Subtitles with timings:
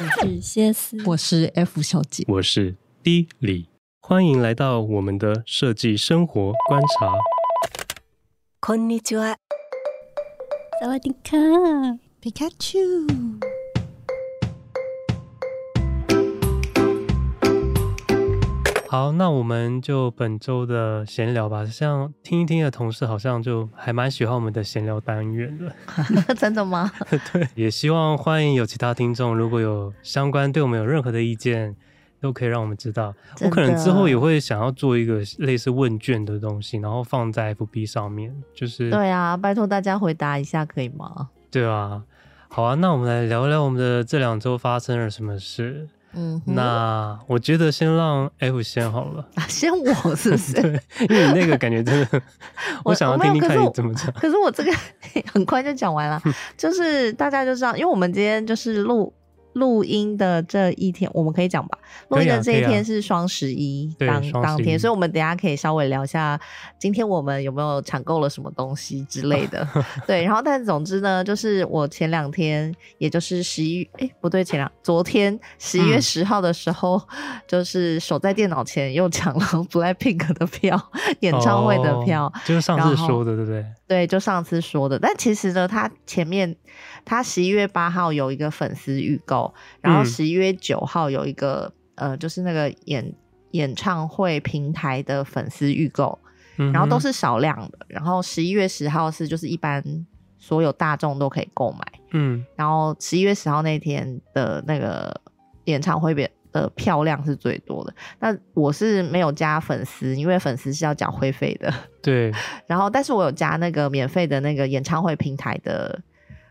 [0.00, 3.68] 我是谢思，我是 F 小姐，我是 D 李，
[4.00, 7.18] 欢迎来到我们的设计生活观察。
[8.60, 9.36] こんにちは。
[10.80, 11.36] 萨瓦迪卡，
[12.20, 12.80] 皮卡丘。
[18.97, 21.63] 好，那我们就本周的闲聊吧。
[21.63, 26.33] 像听一听的同事，好像就还蛮喜欢我们的闲聊单元的。
[26.33, 26.91] 真的吗？
[27.31, 31.75] 对，也希望欢迎有其他听众，如果有相关对我们有任何的意见，
[32.19, 33.13] 都可以让我们知道。
[33.41, 38.35] 我可能之后也会想要做一个类似问卷的东西，然后放在 FB 上面。
[38.55, 41.29] 就是对啊，拜托大家回答一下，可以吗？
[41.51, 42.01] 对啊，
[42.49, 45.87] 好啊，那我们来聊聊我们的这两周发生了什么事。
[46.17, 50.53] 嗯，那我觉得先让 F 先好了，啊、先我是不是？
[50.59, 52.21] 对，因为你那个感觉真的，
[52.83, 54.11] 我，我想要听听看你怎么讲。
[54.13, 54.71] 可是我这个
[55.31, 56.19] 很快就讲完了，
[56.57, 59.13] 就是大家就知道，因为我们今天就是录。
[59.57, 61.77] 录音的这一天，我们可以讲吧。
[62.09, 66.39] 录音的这一天是双十一当当天，所以我们等下可以稍微聊一下，
[66.77, 69.67] 今天我们有没有抢购了什么东西之类的。
[70.05, 80.79] 对，然后但总之呢，就是我前两天，也就是十一月，哎，不对，前两昨天十一月十号的时候，嗯、就是守在电脑前又抢了 Blackpink 的票，
[81.21, 83.65] 演唱会的票，哦、就是上次说的，对不对？
[83.87, 84.99] 对，就上次说的。
[84.99, 86.55] 但其实呢，他前面。
[87.07, 93.13] 他十一月八号有一个粉丝预购，然后十一月九号有一个、嗯、呃，就是那个演
[93.51, 96.19] 演唱会平台的粉丝预购，
[96.57, 97.85] 然后都是少量的。
[97.87, 99.81] 然后十一月十号是就是一般
[100.37, 105.21] 所有大众都可以购买，嗯，然后十一月十号那天的那个
[105.63, 106.13] 演唱会
[106.51, 107.93] 的票量是最多的。
[108.19, 112.33] 那我是没有加粉丝，因为粉丝是要缴会费的，对。
[112.67, 115.97] 然后，但是我有加那个免费的那个演唱会平台的。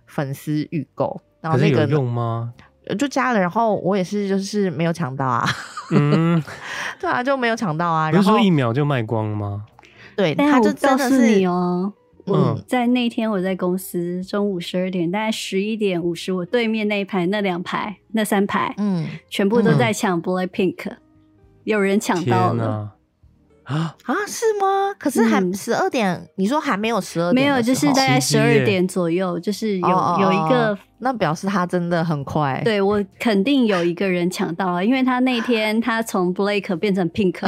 [0.06, 2.52] 粉丝预购，然后那个有用吗？
[2.98, 5.44] 就加了，然后我也是，就是没有抢到啊。
[5.90, 6.40] 嗯，
[7.00, 8.10] 对啊，就没有抢到啊。
[8.10, 9.64] 然后不是说一秒就卖光了吗？
[10.16, 11.92] 对，他就真的是你哦。
[12.28, 20.92] 嗯，在那天我在公司，中午十二点，大概十一点五十，我对面那一排那两排那三排，嗯，全部都在抢 Blackpink，
[21.62, 22.95] 有人抢到了。
[23.66, 24.94] 啊啊是吗？
[24.98, 27.34] 可是还十二点、嗯，你说还没有十二点？
[27.34, 32.62] 没有，就是大概十二点左右，就是有有一个，那表示他真的很快。
[32.64, 37.40] 对，我肯定有一个人抢到了， 因为他那天他从 Blake 变成 Pink，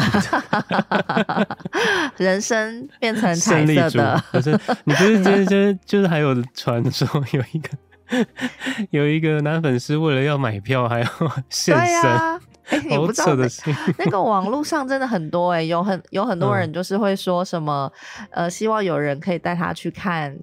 [2.18, 4.24] 人生变成彩色的。
[4.32, 7.68] 可是你不是就是就是就是还有传说有一个
[8.90, 11.06] 有一个男粉丝为了要买票还要
[11.48, 12.40] 现身。
[12.68, 13.46] 哎、欸，你不知道那
[13.98, 17.90] 那个网络上真的很多哎、欸，有很有很多人就是会说什么，
[18.30, 20.36] 嗯、呃，希望有人可以带他去看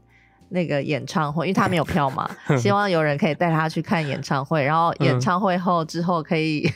[0.50, 6.72] 那个演唱会，因为他没有票嘛， 希望有人可以带他去看演唱会，然后演唱会后之后可以。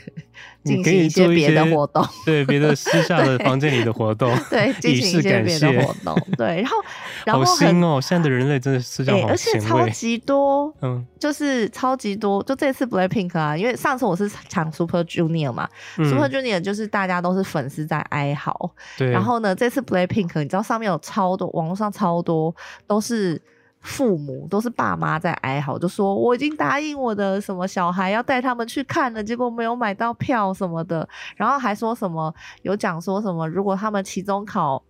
[0.63, 6.77] 进行一些别的活动，对别的私下的房间里的活动，对， 进行一些别的活动，对，然后
[7.25, 22.53] 然后好新哦，现在的人类真的是这样、欸，而且超级多，嗯，就是超级多，就这次 Blackpink 啊，因为上次我是抢 Super Junior 嘛、嗯、，Super Junior 就是大家都是粉丝在哀嚎，对，然后呢，这次 Blackpink 你知道上面有超多，网络上超多
[22.85, 23.41] 都是。
[23.81, 34.83] 父母都是爸妈在哀嚎，就说我已经答应我的什么小孩要带他们去看了，结果没有买到票什么的，然后还说什么有讲说什么如果他们期中考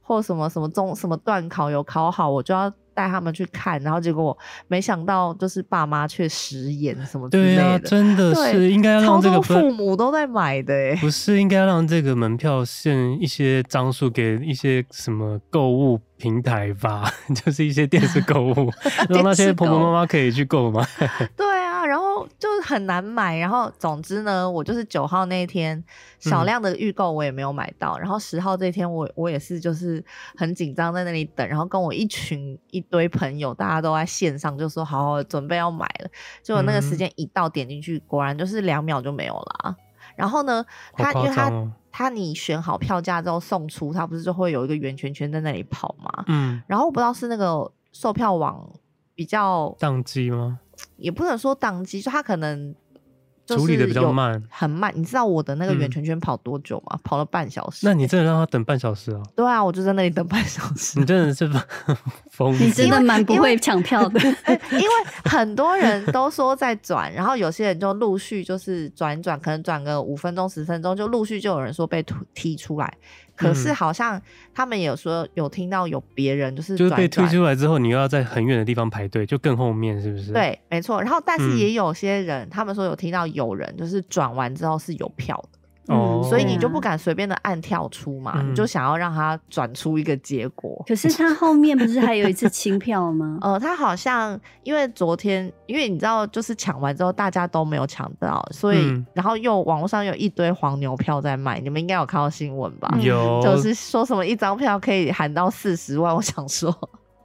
[0.00, 2.72] 或什么什么中什么段考有考好，我就要。
[2.94, 4.36] 带他们去看，然后结果
[4.68, 7.62] 没想到就是爸妈却食言什么之类的。
[7.62, 18.72] 对啊，真的是应该让这个父母都在买的哎，不是应该让这个门票限一些张数给一些什么购物平台吧， 就是一些电视购物，
[19.08, 20.86] 让那些婆婆妈妈可以去购买。
[21.36, 21.46] 对
[22.22, 25.82] 后就是很难买，然后总之呢，我就是九号那一天
[26.20, 30.04] 少量的预购我也没有买到，嗯、然后十号这一天我我也是就是
[30.36, 32.80] 很紧张在那里等，然后跟我一群一。
[32.92, 36.10] 堆朋友，大家都在线上，就说好好准备要买了。
[36.42, 39.74] 结果那个时间一到，点进去，嗯，果然就是两秒就没有了。
[40.14, 41.50] 然后呢，他因为他
[41.90, 46.24] 他你选好票价之后送出，他不是就会有一个圆圈圈在那里跑吗？
[46.26, 46.62] 嗯。
[46.66, 48.68] 然后我不知道是那个售票网
[49.14, 50.60] 比较宕机吗？
[50.96, 52.74] 也不能说宕机，就他可能。
[53.44, 54.90] 处理的比较慢，很慢。
[54.94, 56.96] 你知道我的那个圆圈圈跑多久吗？
[56.96, 57.80] 嗯、跑了半小时。
[57.84, 59.20] 那你真的让他等半小时啊？
[59.34, 60.98] 对啊，我就在那里等半小时。
[60.98, 61.50] 你真的是
[62.30, 62.64] 疯子。
[62.64, 64.20] 你真的蛮不会抢票的，
[64.70, 64.88] 因为
[65.24, 72.02] 很多人都说在转，然后有些人就陆续就是转转，可能转个五分钟、十分钟，就陆续就有人说被
[72.32, 72.96] 踢出来。
[73.42, 74.20] 可是好像
[74.54, 80.32] 他们也有说有听到有别人就是就是被推出来之后，你又要在很远的地方排队，就更后面是不是？
[80.32, 81.02] 对，没错。
[81.02, 85.58] 然后但是也有些人，他们说有听到有人就是转完之后是有票的。
[85.88, 90.82] 哦，所以你就不敢随便的按跳出嘛，嗯、你就想要让他转出一个结果。
[90.86, 93.38] 可是他后面不是还有一次清票吗？
[93.42, 102.88] 呃，他好像因为昨天，因为你知道，就是抢完之后大家都没有抢到，所以、嗯、然后又网络上有一堆黄牛票在卖，你们应该有看到新闻吧？
[103.00, 106.70] 有，就是说什么一张票可以喊到四十万，我想说，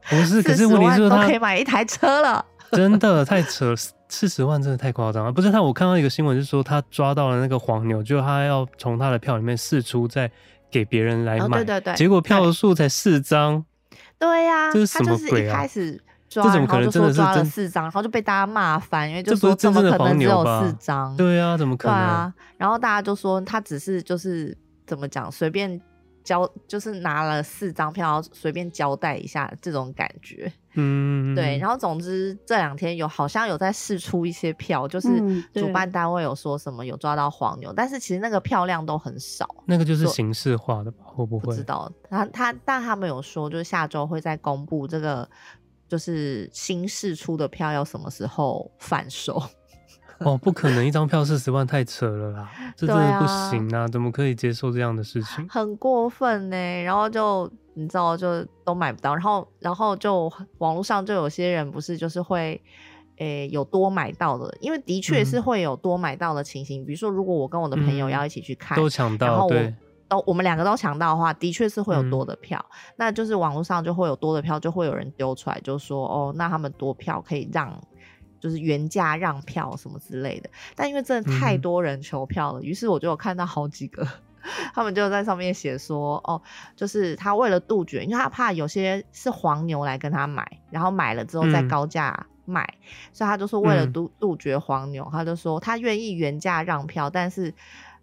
[0.10, 2.44] 不是，可是问题是，都可以买一台车了，
[2.74, 3.75] 真的太扯。
[4.09, 10.31] 四十万真的太夸张了，不是他，我看到一个新闻是说他抓到了那个黄牛，就他要从他的票里面试出，再
[10.71, 13.65] 给别人来买，哦、对对对，结果票数才四张，
[14.18, 15.54] 对呀、啊，这是什么鬼啊？
[15.54, 20.63] 一开始抓，这怎么可能真的是抓了四张，然后就被大家骂翻，因为就说这不是真正的黄牛吧？
[20.63, 21.98] 四张，对啊，怎么可能？
[21.98, 25.80] 对啊，然后大家就说他只是就是怎么讲，随便。
[26.24, 31.57] 交就是拿了四张票，随便交代一下这种感觉，嗯，对。
[31.57, 35.09] 然后总之这两天有好像有在试出一些票，就是
[35.53, 39.47] 主办单位有说什么有抓到黄牛，但是其实那个票量都很少。
[39.65, 41.03] 那个就是形式化的吧？
[41.03, 41.45] 会不会？
[41.45, 41.91] 不知道。
[42.09, 45.27] 他他但他们有说，就是下周会再公布这个，
[45.88, 49.41] 就是新试出的票要什么时候贩售。
[50.25, 53.81] 哦，不可能，一张票四十万太扯了啦，这真的不行啊！
[53.81, 55.47] 啊怎么可以接受这样的事情？
[55.47, 56.83] 很过分呢。
[56.83, 59.13] 然后就你知道，就都买不到。
[59.13, 62.59] 然后，然后就网络上就有些人不是就是会，
[63.17, 66.81] 诶、欸，有多买到的，因为的确是会有多买到的情形。
[66.81, 69.49] 嗯、比如说，如果我跟我的朋友要一起去看，嗯、都抢到，然后
[70.07, 72.57] 都我们两个都抢到的话，的确是会有多的票。
[72.71, 77.79] 嗯、那就是网络上就会有多的票，就会有人丢出来，就说哦，那他们多票可以让。
[78.39, 84.07] 就是原价让票什么之类的，但因为真的太多人求票了，于、嗯、是我就有看到好几个，
[84.74, 86.42] 他们就在上面写说，哦，
[86.75, 97.54] 就是他为了杜绝，因为他怕有些是黄牛来跟他买，然后买了之后再高价卖，嗯、所以他就说为了杜杜绝黄牛，他就说他愿意原价让票，但是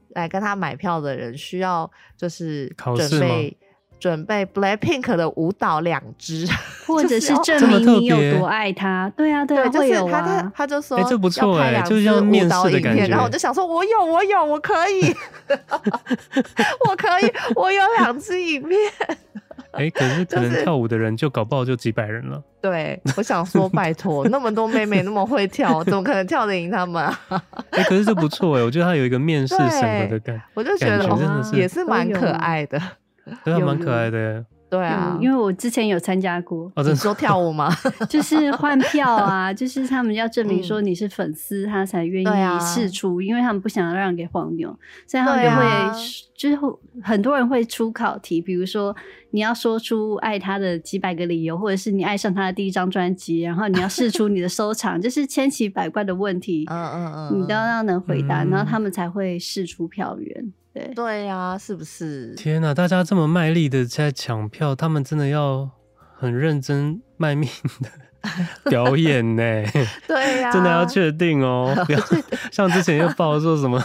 [0.08, 3.56] 来跟他买票的人需要就是准备。
[4.04, 6.46] 准备 Blackpink 的舞蹈两支，
[6.86, 9.10] 或者是证明你有多爱他。
[9.16, 13.06] 对啊，对啊，就是他他他就说，哎，这不错哎，就像面试的感觉。
[13.06, 15.10] 然后我就想说，我有，我有，我可以，
[16.86, 18.78] 我可以，我有两支影片。
[19.70, 22.42] 哎，可 是可能跳舞的人就搞不好就几百人了。
[22.60, 27.18] 对，我想说，拜托，那么多妹妹那么会跳，怎么可能跳得赢他们啊？
[27.70, 32.78] 哎，可是这不错哎，我觉得他有一个面试什么的感觉，我就觉得也是蛮可爱的。
[33.44, 34.44] 对，蛮可爱的。
[34.70, 36.72] 对啊、嗯，因为我之前有参加过。
[36.74, 37.70] 哦，你说跳舞吗？
[38.10, 44.76] 就是换票啊， 就是他们要证明说你是粉丝，嗯、他才愿意试出，啊、因为他们不想要让给黄牛，
[45.06, 45.92] 所以他们就会，啊、
[46.36, 46.58] 就是
[47.04, 48.96] 很多人会出考题，比如说
[49.30, 60.52] 你要说出爱他的几百个理由，或者是你爱上他的第一张专辑，然后你要试出你的收藏， 就是千奇百怪的问题，嗯嗯嗯，你都要能回答，嗯、然后他们才会试出票源。
[60.74, 62.34] 对对呀、啊，是不是？
[62.34, 65.70] 天哪，大家这么卖力的在抢票，他们真的要
[66.16, 67.48] 很认真卖命
[67.80, 67.88] 的
[68.68, 69.42] 表演呢？
[70.08, 72.00] 对呀、啊，真的要确定哦， 不要
[72.50, 73.80] 像之前又报说什么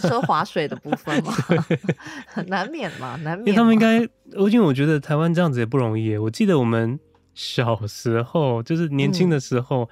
[0.00, 1.34] 说划水的部分嘛，
[2.46, 3.48] 难免嘛，难免。
[3.48, 3.98] 因为他们应该，
[4.50, 6.16] 因为我觉得台湾这样子也不容易。
[6.16, 6.98] 我记得我们
[7.34, 9.82] 小时候，就是年轻的时候。
[9.82, 9.88] 嗯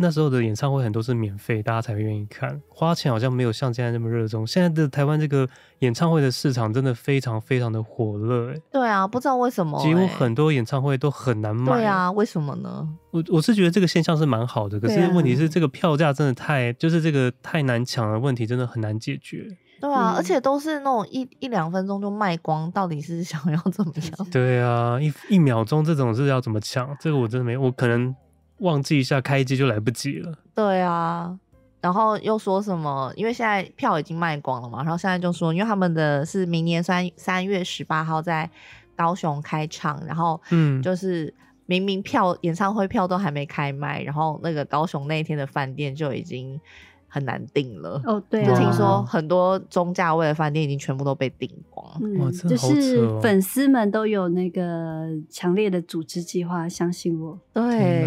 [0.00, 4.46] 那时候的演唱会很多是免费，大家才会愿意看，花钱好像没有像现在那么热衷。
[4.46, 5.48] 现在的台湾这个
[5.80, 8.60] 演唱会的市场真的非常非常的火热，哎。
[8.70, 11.72] 对啊，不知道为什么，几乎很多演唱会都很难买。
[11.72, 12.88] 对啊，为什么呢？
[13.10, 19.48] 我我是觉得这个现象是蛮好的，可是问题是这个票价真的太，就是这个太难抢的问题真的很难解决。
[19.80, 24.30] 对啊，嗯、而且都是那种一一两分钟就卖光，到底是想要怎么样？
[24.30, 26.96] 对啊，一一秒钟这种是要怎么抢？
[27.00, 28.14] 这个我真的没，我可能。
[28.58, 30.32] 忘记一下开机就来不及了。
[30.54, 31.38] 对啊，
[31.80, 33.12] 然后又说什么？
[33.16, 38.48] 因为现在票已经卖光了嘛，然后现在就说，因为他们的是明年三三月十八号在
[38.96, 41.32] 高雄开唱，然后嗯，就是
[41.66, 46.60] 明明票演唱会票都还没开卖，然后那个高雄那一天的饭店就已经。
[47.08, 51.86] 很难订了哦，对、啊，就听说很多中价位的饭店已经全部都被订光。
[52.02, 57.38] 嗯，哦、就是粉丝们都有那个强烈的组织计划，相信我。
[57.52, 58.06] 对，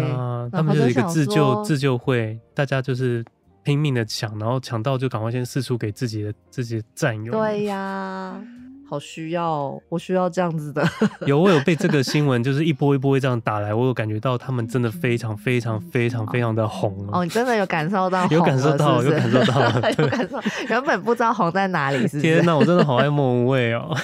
[0.52, 3.24] 他们就是一个自救自救会，大家就是
[3.62, 7.32] 拼命的抢，然后抢到就赶快先试出给自己的自己的战友。
[7.32, 8.44] 对呀、啊。
[8.92, 10.86] 好需要，我需要这样子的。
[11.24, 18.26] 有，我有被这个新闻就是一波一波这样打来，我有感觉到他们真的非常非常非常非常的红哦，你真的有感受到？
[18.26, 19.64] 有感受到， 有感受到，
[19.96, 20.38] 有感受。
[20.68, 22.20] 原本不知道红在哪里，是？
[22.20, 23.96] 天哪，我真的好爱莫文蔚哦。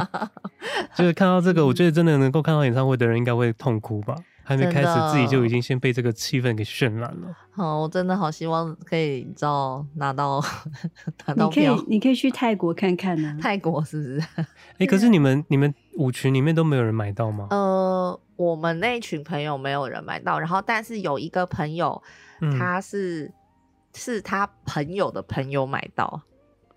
[0.94, 4.14] 就是看到这个，我觉得真的能够看到演唱会的人应该会痛哭吧。
[4.44, 7.34] 还没开始，自己就已经先被这个气氛给渲染了。
[7.50, 10.40] 好，我真的好希望可以，你知道拿到
[11.26, 11.74] 拿到票。
[11.74, 13.38] 你可以，你可以去泰国看看呢、啊。
[13.42, 14.20] 泰国是不是？
[14.36, 14.46] 哎、
[14.78, 17.48] 欸，可是你们你们舞群里面都没有人买到吗？
[17.50, 22.02] 呃，我们那群朋友没有人买到，然后但是有一个朋友，
[22.40, 23.32] 嗯、他是
[23.94, 26.22] 是他朋友的朋友买到。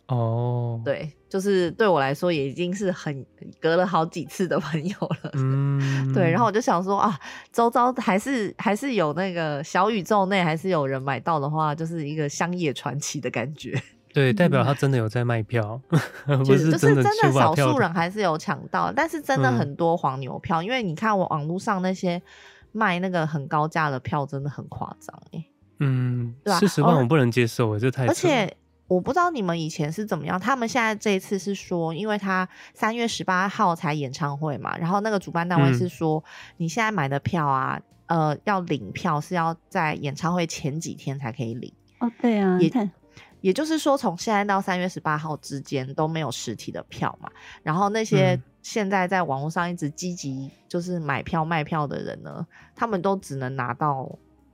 [0.08, 3.26] 哦，对，就是对我来说也已经是很
[3.60, 5.32] 隔了好几次的朋友了。
[5.34, 5.80] 嗯，
[6.16, 7.20] 对，然后我就想说啊，
[7.52, 13.78] 周遭还是还是有那个小宇宙内还是有人买到的话，就是一个乡野传奇的感觉。
[14.14, 15.80] 对，代表他真的有在卖票，
[16.26, 22.22] 嗯、不是就是真的少数人还是有抢到，但是真的很多黄牛票，嗯、因为你看我网络上那些
[22.72, 25.46] 卖那个很高价的票，真的很夸张哎。
[25.80, 26.60] 嗯，对吧？
[26.60, 28.56] 四十万我不能接受哎，这太而且。
[28.88, 36.24] 我不知道你们以前是怎么样，他们现在这一次是说，因为他三月十八号才演唱会嘛，然后那个主办单位是说，
[36.56, 41.70] 你现在买的票啊，呃，要领票是要在演唱会前几天才可以领。
[42.00, 42.72] 哦，对啊，也
[43.42, 47.30] 也就是说，从现在到三月十八号之间都没有实体的票嘛，
[47.64, 54.06] 然后那些现在在网络上一直积极就是买票卖票的人呢，他们都只能拿到，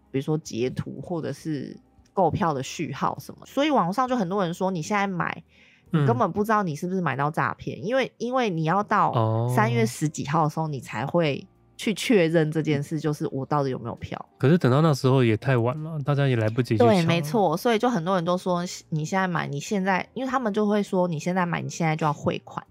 [0.09, 1.77] 比如说截图或者是。
[2.13, 5.43] 购票的序号什么，所以网上就很多人说，你现在买，
[5.89, 14.23] 你根本不知道你是不是买到诈骗，嗯，因为因为你要到三月十几号的时候，你才会去确认这件事，就是我到底有没有票。
[14.37, 16.77] 可是等到那时候也太晚了，大家也来不及。
[16.77, 22.65] 对，没错，所以就很多人都说，你现在买，你现在，因为他们就会说，你现在买，你现在就要汇款，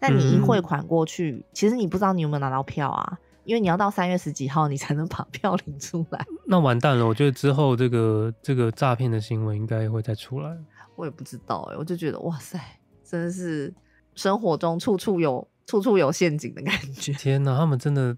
[0.00, 3.18] 但你一汇款过去，嗯，其实你不知道你有没有拿到票啊。
[3.48, 6.22] 因为你要到三月十几号，你才能把票领出来。
[6.46, 7.06] 那完蛋了！
[7.06, 10.54] 我觉得之后这个这个诈骗的新闻应该会再出来。
[10.96, 12.60] 我也不知道哎，我就觉得哇塞，
[13.02, 13.72] 真的是
[14.14, 17.10] 生活中处处有处处有陷阱的感觉。
[17.14, 18.14] 天哪，他们真的，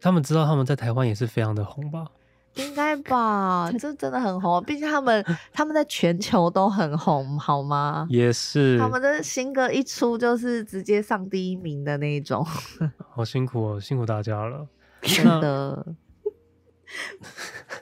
[0.00, 2.06] 他们知道他们在台湾也是非常的红吧？
[2.54, 8.06] 应该吧，这真的很红，毕竟他们 他们在全球都很红，好吗？
[8.10, 12.46] 也是，他们的新歌一出就是直接上第一名的那一种。
[13.10, 14.66] 好辛苦哦，辛苦大家了，
[15.02, 15.84] 真的。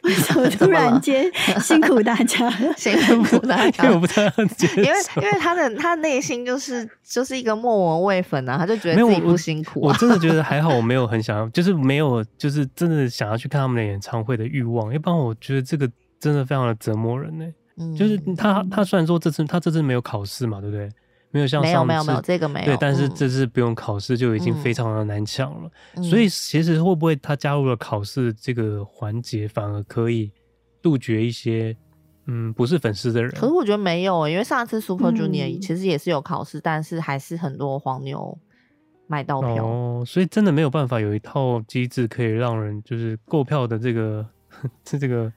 [0.03, 2.51] 为什么突然间辛苦大家？
[2.77, 4.67] 辛苦大家，因为我不太接。
[4.77, 9.89] 因为因为他的他内心就是就是一个莫文蔚粉啊，他就觉得自己不辛苦、啊我。
[9.91, 14.93] 我真的觉得还好，我没有很想要，就是没有就是真的想要去看他们的演唱会的欲望。
[14.93, 15.89] 要不然我觉得这个
[16.19, 17.55] 真的非常的折磨人呢、欸。
[17.79, 20.89] 嗯，就是他他虽然说这次他这次没有考试嘛，对不对？
[21.33, 25.71] 没有像，没有没有没有这个没有，对，但是这次不用考试就已经非常的难抢了。
[25.97, 30.31] 嗯、所以其实会不会他加入了考试这个环节，反而可以
[30.83, 31.75] 杜绝一些
[32.27, 33.33] 嗯不是粉丝的人？
[33.33, 38.39] 可是我觉得没有，因为上次 Super Junior 其实也是有考试，嗯、但是还是很多黄牛
[39.07, 39.65] 买到票。
[39.65, 44.27] 哦，所以真的没有办法有一套机制可以让人就是购票的这个
[44.85, 45.33] 这 这个。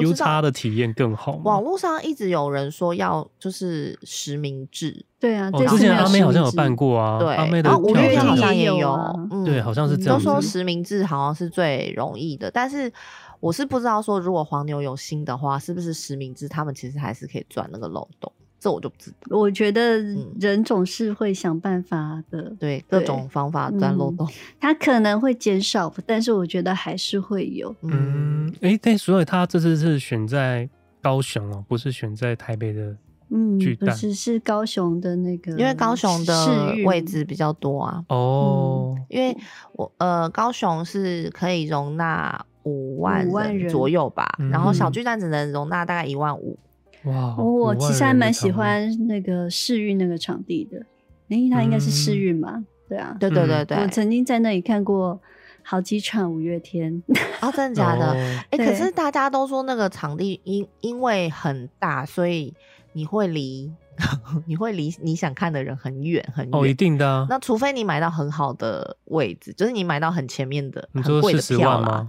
[0.00, 1.40] 优差的体验更好。
[1.44, 8.98] 网络上一直有人说要就是实名制，对啊，之前阿妹好像有办过啊，对，阿妹的五月天好像也有，
[9.44, 10.18] 对，好像是这样。
[10.18, 12.92] 都说实名制好像是最容易的，但是
[13.40, 18.32] 我是不知道说如果黄牛有心的话，是不是实名制他们其实还是可以钻那个漏洞。
[18.64, 19.36] 这我就不知道。
[19.36, 19.98] 我觉得
[20.40, 24.26] 人总是会想办法的，嗯、对各种方法钻漏洞。
[24.58, 27.74] 他、嗯、可能会减少，但是我觉得还是会有。
[27.82, 30.66] 嗯，哎、欸，对，所以他这次是选在
[31.02, 32.96] 高雄哦，不是选在台北的。
[33.28, 38.02] 嗯，不是，是高雄的那个，因为高雄的位置比较多啊。
[38.08, 39.36] 哦、嗯，因为
[39.72, 46.58] 我呃，高雄是可以容纳五万人左右吧，然后小巨蛋只能容纳大概一万五。
[47.04, 50.84] 哇，我其实还蛮喜欢那个世运那个场地的，
[51.28, 55.20] 因为它应该是世运嘛，嗯、对啊，对对对对，我曾经在那里看过
[55.62, 57.02] 好几场五月天，
[57.40, 58.12] 啊、 哦，真的假的？
[58.14, 62.54] 哎、哦欸，可是大家都说那个场地因因为很大，所以
[62.92, 63.70] 你会离
[64.46, 67.26] 你会离你想看的人很远很远，哦，一定的、啊。
[67.28, 72.08] 那除非你买到很好的位置，就是你买到很前面的很贵的票啦。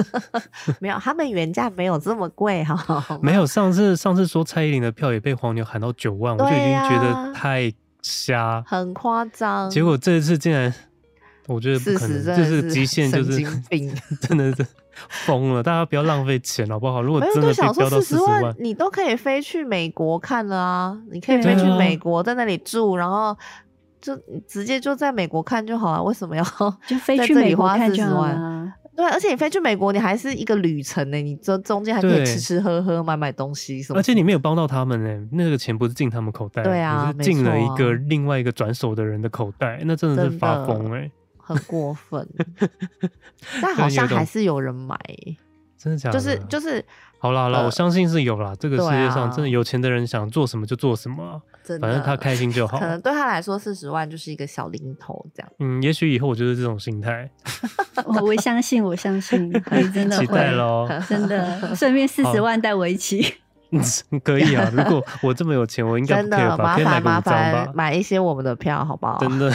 [0.80, 3.18] 没有，他们原价没有这么贵哈。
[3.22, 9.68] 没有，上次上次说蔡依林的票也被黄牛喊到九万，啊，我就已经觉得太瞎，很夸张。
[9.70, 10.72] 结果这一次竟然，
[11.46, 13.40] 我觉得不可能，就是极限，就是
[14.20, 14.66] 真的是
[15.08, 15.62] 疯了。
[15.62, 17.02] 大家不要浪费钱好不好？
[17.02, 20.98] 如果真的被飙到四十万，你都可以飞去美国看了啊！
[21.10, 23.36] 你可以飞去美国，在那里住，然后。
[24.00, 26.42] 就直接就在美国看就好了，为什么要
[26.86, 28.72] 就飞去美国看就好了？
[29.00, 33.98] 对，而且你飞去美国，你还是一个旅程呢，你这中间还可以吃吃喝喝、买买东西什么。
[33.98, 42.28] 而且你没有帮到他们呢，那个钱不是进他们口袋，对啊，进了一个另外一个转手的人的口袋，那真的是发疯哎，很过分。
[43.62, 44.98] 但好像还是有人买，
[45.80, 46.18] 真的假的？
[46.18, 46.84] 就是就是。
[47.22, 48.54] 好啦好啦，呃、我相信是有啦。
[48.58, 51.36] 这个世界上真的有钱的人想做什么就做什么，啊，
[51.78, 52.78] 反正他开心就 好。
[52.78, 55.52] 可能对他来说，四十万就是一个小零头这样。
[55.58, 57.30] 嗯，也许以后我就是这种心态。
[58.06, 59.52] 我我相信，我相信，
[59.92, 60.26] 真的会。
[60.26, 63.34] 期待咯，真的，顺便四十万带我一起。
[63.70, 63.82] 嗯，
[64.24, 64.70] 可以啊。
[64.74, 66.74] 如果我这么有钱，我应该可以吧？
[66.76, 67.70] 可以买个五张吧？
[67.74, 69.18] 买一些我们的票，好不好？
[69.20, 69.52] 真的。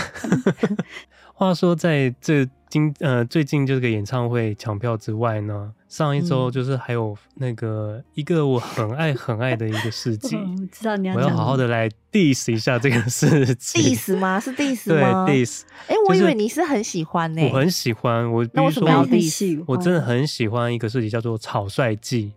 [1.34, 5.74] 话说，在这今呃最近这个演唱会抢票之外呢？
[5.96, 13.96] 上一周就是还有那个一个我很爱很爱的一个事 迹，我知道你要，我要好好的来 diss 一下这个事迹。
[13.96, 14.38] diss 吗？
[14.38, 15.26] 是 diss 吗？
[15.26, 15.62] 对，diss。
[15.88, 17.42] 哎，我以为你是很喜欢呢。
[17.46, 18.86] 我很喜欢，我比如说
[19.66, 22.34] 我真的很喜欢一个事情叫做《草率季》。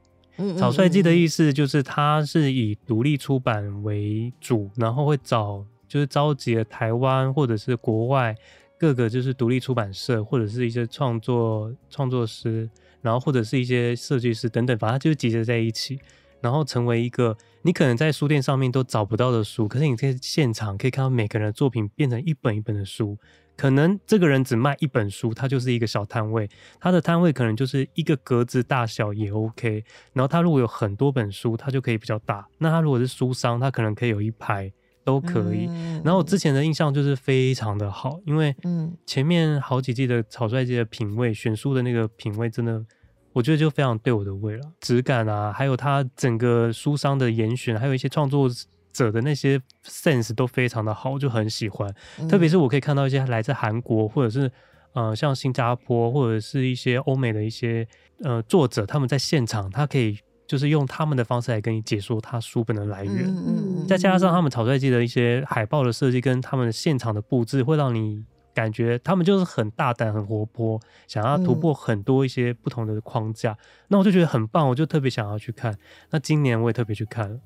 [0.57, 8.33] 草率季的意思就是它是以独立出版为主，然后会找就是召集了台湾或者是国外
[8.79, 12.71] 各个就是独立出版社或者是一些创作创作师。
[13.03, 15.99] 然后或者是一些设计师等等，反正就集结在一起，
[16.41, 23.19] 然后成为一个你可能在书店上面都找不到的书，可是你在现场可以看到每个人的作品变成一本一本的书。
[23.57, 29.83] 可能这个人只卖一本书，他就是一个小摊位，他的摊位可能就是一个格子大小也 OK。
[30.13, 32.47] 然后他如果有很多本书，他就可以比较大。
[32.59, 34.73] 那他如果是书商，他可能可以有一排。
[35.05, 35.65] 都可以。
[36.05, 42.85] 然后我之前的印象就是非常的好，因为嗯前面好几季的草率季的品味，选书的那个品味真的，
[43.33, 44.63] 我觉得就非常对我的味了。
[44.81, 48.49] 质感啊，还有他整个书商的严选，还有一些创作
[48.93, 51.93] 者的那些 sense 都非常的好，我就很喜欢。
[52.29, 54.51] 特别是我可以看到一些来自韩国或者是
[54.93, 57.87] 呃像新加坡或者是一些欧美的一些
[58.23, 60.19] 呃作者，他们在现场他可以。
[60.49, 68.25] 就是用他们的方式来跟你解说他书本的来源，嗯、再加上他们草率季的一些海报的设计跟他们现场的布置，会让你
[68.55, 73.53] 感觉他们就是很大胆、很活泼，想要突破很多一些不同的框架。
[73.53, 75.77] 嗯、那我就觉得很棒，我就特别想要去看。
[76.11, 77.39] 那今年我也特别去看了，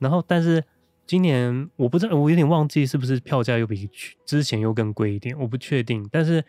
[0.00, 0.64] 然后但是
[1.06, 6.04] 今年我不知道，我有点忘记是不是票价又比去之前又更贵一点，我不确定。
[6.10, 6.44] 但是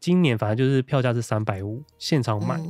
[0.00, 2.60] 今年反正就是票价是三百五，现场买，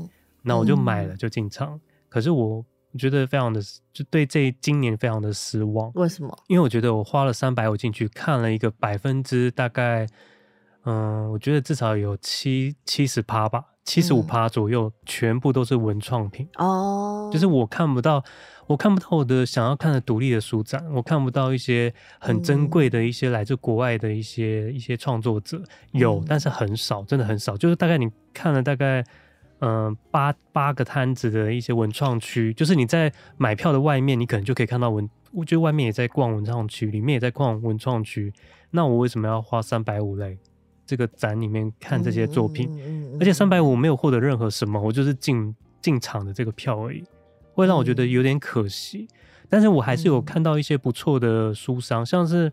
[0.43, 1.81] 那、嗯、我就买了，就进场。
[2.09, 2.65] 可是我
[2.97, 3.61] 觉得非常的，
[3.93, 5.93] 就对这今年非常的失望。
[5.95, 6.37] 为什么？
[6.49, 10.07] 因为我觉得我花了三百五进去看了一个百分之大概，
[10.85, 16.49] 嗯，我觉得至少有七七十趴吧，七十五趴左右，嗯、全部都是文创品。
[16.57, 18.25] 哦，就是我看不到，
[18.67, 27.55] 我看不到我的想要看的独立的书展，我看不到一些很珍贵的一些来自国外的一些一些创作者，有，嗯、但是很少，真的很少。
[27.55, 29.05] 就是大概你看了大概。
[29.61, 38.33] 嗯，八八个摊子的一些文创区，就是你在买票的外面，你可能就可以看到文，我觉得外面也在逛文创区，里面也在逛文创区。
[38.71, 40.39] 那我为什么要花三百五来
[40.87, 42.69] 这个展里面看这些作品？
[42.71, 47.03] 嗯嗯嗯、而且三百五没有获得任何什么，我就是进进场的这个票而已，
[47.53, 49.09] 会让我觉得有点可惜。
[49.49, 52.53] 但是我还是有看到一些不错的书商，像是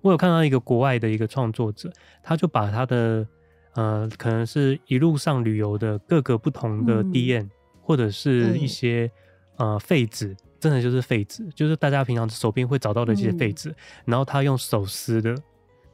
[0.00, 3.26] 我有看到一个国外的一个创作者，他就把他的。
[3.74, 9.10] 呃，可能是一路上旅游的各个不同的 DM，嗯、或者是一些、
[9.58, 13.74] 嗯、呃废纸，真的就是废纸，就是大家平常手边会找到的这些废纸，嗯、
[14.06, 15.36] 然后他用手撕的，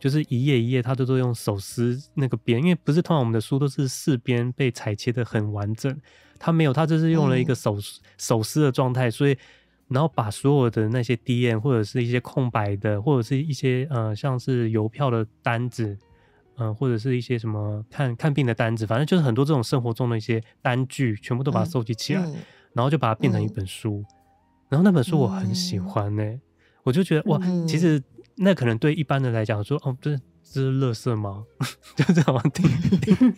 [0.00, 5.94] 就是一页一页他都都用手撕那个边，因为不是通常我们的书都是四边被裁切的很完整，
[6.38, 7.82] 他没有，他就是用了一个手、嗯、
[8.16, 9.36] 手撕的状态，所以
[9.88, 15.96] 然后把所有的那些 DM 或者是一些空白的，或者是一些呃像是邮票的单子。
[16.58, 22.36] 嗯，或者是一些什么看看病的单子，反正就是很多这种生活中的一些单据，全部都把它收集起来，嗯嗯、
[22.72, 24.04] 然后就把它变成一本书。
[24.08, 24.14] 嗯、
[24.70, 26.22] 然后那本书我很喜欢呢、
[26.82, 28.02] 我就觉得哇，嗯、其实
[28.36, 30.20] 那可能对一般人来讲说，哦，不是。
[30.48, 31.42] 这是垃圾吗？
[31.96, 33.34] 就这样听听听，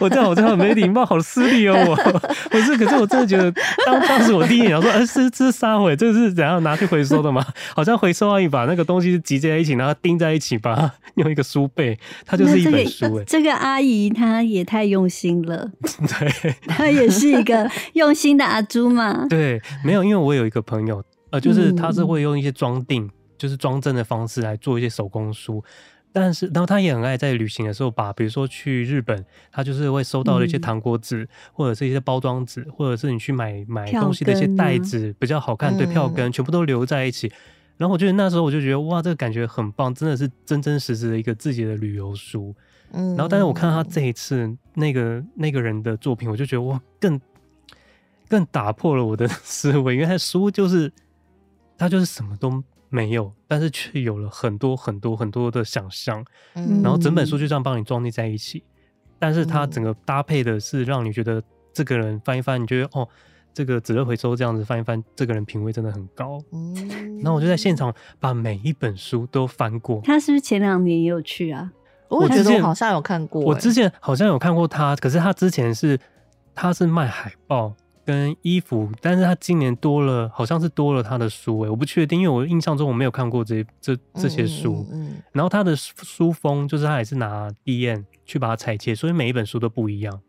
[0.00, 1.76] 我这样我这样很没礼貌，好失礼哦！
[1.88, 1.94] 我
[2.50, 3.52] 不是，可是我真的觉得，
[3.86, 5.94] 当当时我第一眼想说，哎、欸，是这是啥毁？
[5.94, 7.46] 这个是怎样拿去回收的吗？
[7.76, 13.20] 好像回收完，一把那个东西集在一起，然后钉在一起，把它用一个书背，它就是一本书、欸。
[13.20, 15.70] 哎，这个阿姨她也太用心了，
[16.18, 19.24] 对，她也是一个用心的阿朱嘛。
[19.30, 23.08] 对，没有，因为我有一个朋友，呃，就是他是会用一些装订，
[23.42, 25.64] 就是装帧的方式来做一些手工书。
[26.12, 37.26] 但是，然后他也很爱在旅行的时候把，比如说去日本，他就是会收到的一些糖果纸，嗯、或者是一些包装纸，或者是你去买买东西的一些袋子，啊、比较好看，对，票根全部都留在一起。
[37.26, 37.32] 嗯、
[37.78, 42.54] 然后我觉得那时候我就觉得哇，这个感觉很棒，真的是真真实实的一个自己的旅游书。
[42.92, 47.18] 嗯，然后但是我看到他这一次那个那个人的作品，我就觉得哇，更
[48.28, 50.92] 更打破了我的 思维，因为他书就是
[51.78, 56.24] 他就是什么都没有，但是却有了很多很多很多的想象。
[56.54, 58.62] 嗯，然后整本书就这样帮你装订在一起，
[59.18, 63.08] 但是它整个搭配的是让你觉得这个人翻一翻，你觉得哦。
[63.54, 66.42] 这个纸乐回收这样子翻一翻，这个人品味真的很高。
[66.52, 66.74] 嗯，
[67.18, 70.00] 然后我就在现场把每一本书都翻过。
[70.02, 71.70] 他是不是前两年也有去啊？
[72.08, 73.42] 我觉得我好像有看过。
[73.42, 76.00] 我之前好像有看过他，可是他之前是
[76.54, 77.74] 他是卖海报
[78.04, 84.86] 跟衣服，但是他今年多了，好像是多了他的书诶，我不确定，因为我印象中我没有看过这这这些书。
[84.90, 90.20] 嗯，嗯，嗯，然后他的书封就是他也是拿 D N 去把它裁切，所以每一本书都不一样。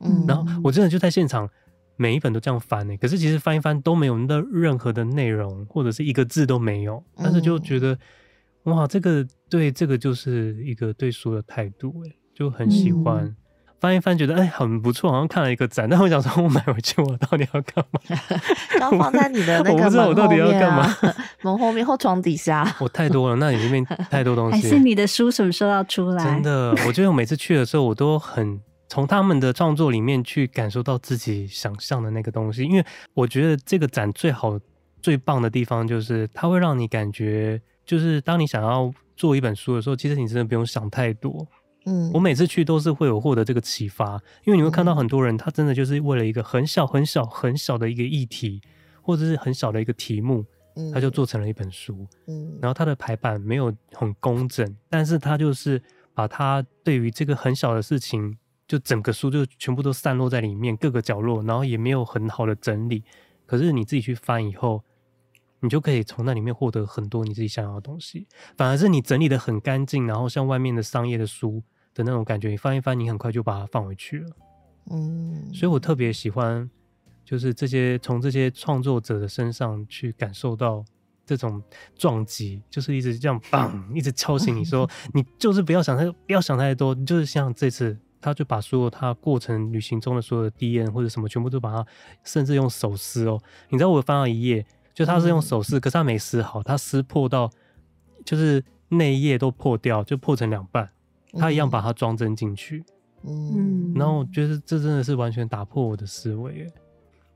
[0.00, 1.48] 嗯，然后我真的就在现场。
[1.96, 7.92] 每一本都这样翻呢，可是其实翻一翻都没有那任何的内容，或者是一个字都没有，但是就觉得、
[8.64, 13.36] 嗯、哇，这个对这个就是一个对书的态度，哎，就很喜欢、嗯、
[13.82, 15.88] 翻一翻，觉得哎很不错，好像看了一个展。
[15.90, 18.00] 但我想说，我买回去我到底要干嘛？
[18.80, 20.96] 要放在你的那个门后面、啊、我不知道我到底要干嘛？
[21.42, 22.76] 门后面或床底下？
[22.78, 24.62] 我太多了，那里面太多东西。
[24.62, 26.24] 还是你的书什么时候要出来？
[26.24, 28.60] 真的，我觉得我每次去的时候，我都很。
[28.88, 34.60] 从他们的创作里面去感受到自己想象的那个东西，因为我觉得这个展最好、
[35.00, 41.48] 最棒的地方就是它会让你感觉，就是当你想要做一本书的时候，其实你真的不用想太多。
[41.86, 48.60] 嗯，我每次去都是会有获得这个启发，因为你会看到很多人，他真的就是为了一个很小、很小、很小的一个议题，
[49.00, 50.44] 或者是很小的一个题目，
[50.92, 52.06] 他就做成了一本书。
[52.26, 55.82] 嗯，然后他的排版没有很工整，但是他就是
[56.14, 58.38] 把他对于这个很小的事情。
[58.68, 63.04] 就整个书就全部都散落在里面各个角落，然后也没有很好的整理。
[63.44, 64.82] 可是你自己去翻以后，
[65.60, 68.26] 你就可以从那里面获得很多你自己想要的东西。
[68.56, 71.62] 反而是你整理的很干净，然后像外面的商业的书
[71.94, 74.30] 的那种感觉，你翻一翻，你很快就把它放回去了。
[74.90, 76.68] 嗯，所以我特别喜欢，
[77.24, 80.84] 就是这些从这些创作者的身上去感受到
[81.24, 81.62] 这种
[81.96, 87.98] 撞击，就是一直这样棒，一直敲醒你说， 你就是不要想太不要想太多，你就是像这次。
[88.24, 91.84] 他就把所有他过程旅行中的所有的 D N 或者什么，全部都把它，
[92.22, 93.36] 甚至用手撕哦。
[93.68, 97.50] 你知道我翻到一页，就他是用手撕，可是他没撕好，他撕破到
[98.24, 100.88] 就是那一页都破掉，就破成两半。
[101.38, 102.84] 他一样把它装帧进去，
[103.24, 106.66] 嗯，然后我觉得这真的是完全打破我的思维。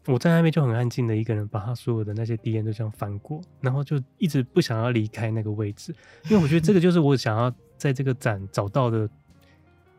[0.06, 5.94] 我在那边就很安静的一个人，把他所有的那些 DM 都这样翻过，然后就一直不想要离开那个位置，
[6.30, 9.08] 因为我觉得这个就是我想要在这个展找到的。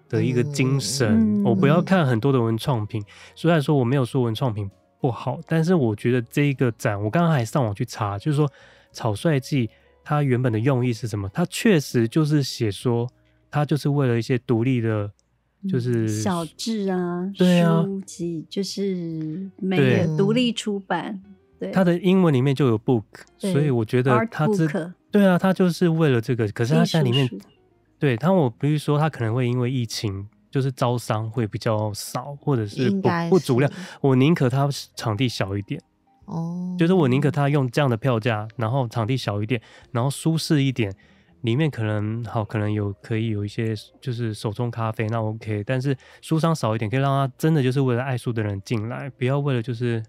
[0.10, 3.04] 的一个精神，嗯、我不要看很多的文创品。
[3.36, 8.50] 虽然说我没有说文创品不好，但是我觉得这一个展，我刚刚还上网去查，就是说
[8.94, 9.70] 草率记
[10.06, 11.30] 它原本的用意是什么？
[11.34, 13.06] 它确实就是写说，
[13.50, 15.12] 它就是为了一些独立的，
[15.70, 21.22] 就是小志啊，对啊，书籍，就是每个独立出版。
[21.60, 23.04] 对，他的英文里面就有 book，
[23.38, 26.48] 所以我觉得他这，对啊，他就是为了这个。
[26.50, 27.30] 可是他在里面。
[28.00, 33.72] 对，他我比如说，他可能会因为疫情，就是招商会比较少，或者是不是不足量。
[34.02, 35.82] 我宁可他场地小一点，
[36.26, 39.60] 哦，就是我宁可他用这样的票价，然后场地小一点，
[39.92, 40.96] 然后舒适一点，
[41.42, 45.64] 里面可能好，可能有可以有一些就是手冲咖啡，那 OK。
[45.66, 50.04] 但是书商少一点，可以让他真的就是为了爱书的人进来，不要为了就是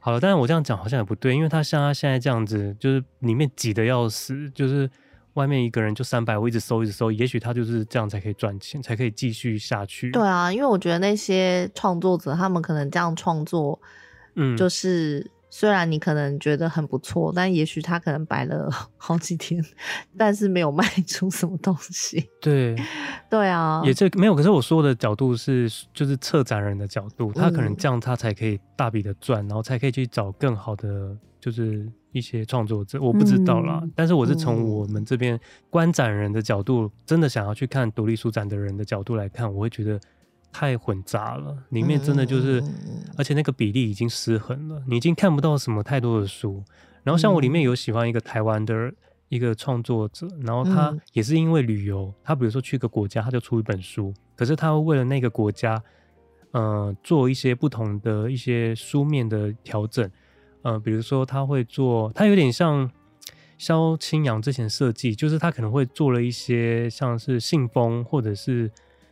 [0.00, 0.20] 好了。
[0.20, 4.90] 但是我这样讲好像也不对，因为他像他现在这样子，就是里面挤得要死，就是。
[5.34, 10.10] 外面一个人就三百，我一直搜一直搜，也许他就是这样才可以赚钱，才可以继续下去。
[10.10, 13.80] 对啊，因为我觉得那些创作者，他们可能这样创作，
[14.34, 19.64] 嗯，就是虽然你可能觉得很不错，但也许他可能摆了 好几天，
[20.16, 22.28] 但是没有卖 出什么东西。
[22.40, 22.76] 对，
[23.30, 24.34] 对啊，也这没有。
[24.34, 31.90] 可是我说的角度是，就是策展人的角度，他可能这样他才可以大笔的赚，然后才可以去找更好的，就是。
[32.10, 40.00] 一些创作者我不知道啦，嗯、但是我是从我们这边观展人的角度，嗯、真的想要去看独立书展的人的角度来看，我会觉得
[40.52, 46.62] 太混杂了，里面真的就是，嗯、而且那个比例已经失衡了，你已经看不到什么太多的书。
[47.04, 48.92] 然后像我里面有喜欢一个台湾的
[49.28, 55.82] 一个创作者，然后他也是因为旅游，他比如说去个国家，他就出一本书，可是他会为了那个国家，
[56.50, 60.10] 呃，做一些不同的一些书面的调整。
[60.62, 62.90] 呃，比如说他会做，他有点像
[63.56, 68.70] 萧清扬之前设计，就是他可能会做了一些像是信封或者是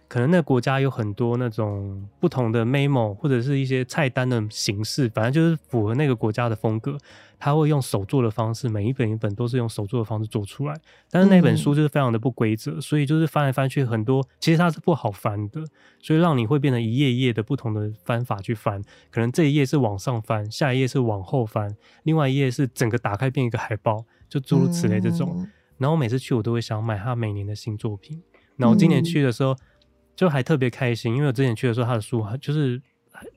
[0.08, 6.96] 可能那个国家有很多那种不同的 memo 或者是一些菜单的形式，反正就是符合那个国家的风格。
[7.38, 10.74] 他会用手做的方式，每一本一本都是用手做的方式做出来。
[11.10, 15.62] 但是那本书就是非常的不规则，嗯、所以就是翻来翻去很多，其实它是不好翻的，
[16.00, 18.82] 所以让你会变成一页一页的不同的翻法去翻。
[19.10, 25.34] 可能这一页是往上翻，下一页是往后翻，另外一页是整个打开变一个海报，就诸如此类这种。
[25.36, 28.22] 嗯、然后每次去，我都会想买他每年的新作品。
[28.56, 29.54] 然后我今年去的时候，
[30.16, 32.82] 就还特别开心，因为我之前去的时候，他的书就是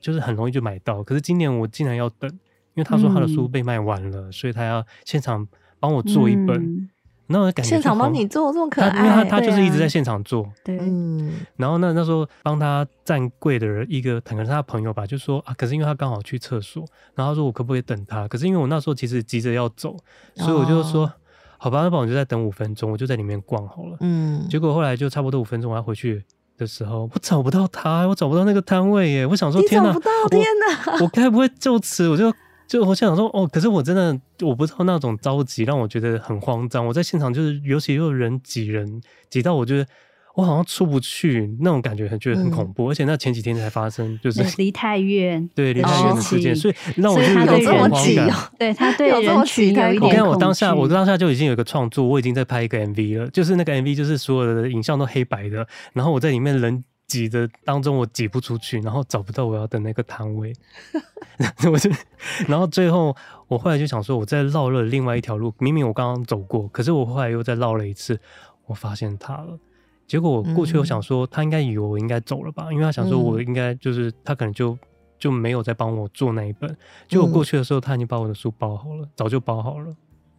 [0.00, 2.28] 就是很容易就买到，可是今年我竟然要等。
[2.74, 5.46] 因为他说他的书被卖完了，嗯、所以他要现场
[5.80, 6.88] 帮我做一本，嗯、
[7.26, 16.84] 然后我感觉现场帮你做这么可爱，因为他他就是一直在现场做，对，嗯，然后那那时候帮他站柜的人一个可能是他朋友吧，就说啊，可是因为他刚好去厕所，
[17.16, 18.28] 然后他说我可不可以等他？
[18.28, 19.96] 可是因为我那时候其实急着要走，
[20.36, 21.12] 所以我就说、哦、
[21.58, 26.24] 好吧，那帮我就再等五分钟，我就在里面逛好了，嗯，结果后来就差不多五分钟，我要回去
[26.60, 29.92] 的时候，我找不到他，我找不到那个摊位耶，我想说天哪，
[30.30, 32.32] 天哪，我该不会就此我就。
[32.68, 36.86] 就我想说，哦，可是我真的我不知道那种着急让我觉得很慌张。
[36.86, 39.84] 我在现场就是，尤其又人挤人挤到，我觉得
[40.34, 42.86] 我好像出不去那种感觉，很觉得很恐怖。
[42.86, 48.30] 嗯、而且那前几天才发生，就是离太远，对离太远的事件，所以让我就有点恐慌感。
[48.58, 50.02] 对他对人群有一点。
[50.02, 56.84] 我看我当下，我当下就已经有一个创作，我已经在拍一个 MV 了，就是那个 MV 就是所有的影像都黑白的，然后我在里面人。
[57.10, 60.52] 挤的当中，我挤不出去，然后找不到我要的那个摊位，
[61.68, 61.90] 我就，
[62.46, 63.12] 然后最后
[63.48, 68.20] 我后来就想说，我再绕了另外一条路，明明我刚刚走过，可是我后来又再绕了一次，
[68.66, 69.58] 我发现它了。
[70.10, 74.76] 结果我过去，我想说，他应该以为我应该走了吧，因为他想说我应该就是他可能就
[75.20, 76.76] 就没有再帮我做那一本。
[77.06, 79.94] 结果过去的时候，他已经把我的书包好了，早就包好了。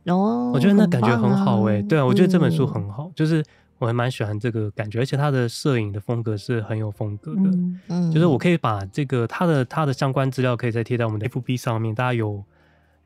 [0.08, 3.42] 哦，我觉得那感觉很好哎，对啊，我觉得这本书很好，就是。
[3.82, 7.42] 我还蛮喜欢这个感觉，而且他的摄影的风格是很有风格的。
[7.46, 12.44] 嗯，嗯，就是我可以把这个他的他的相关资料可以再贴在我们的 FB 上面，大家有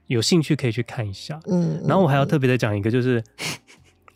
[0.08, 1.40] 有兴趣可以去看一下。
[1.48, 3.24] 嗯，然后我还要特别的讲一个，就是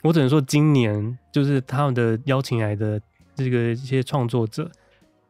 [0.02, 3.00] 我只能说今年就是他们的邀请来的
[3.36, 4.70] 这个一些创作者。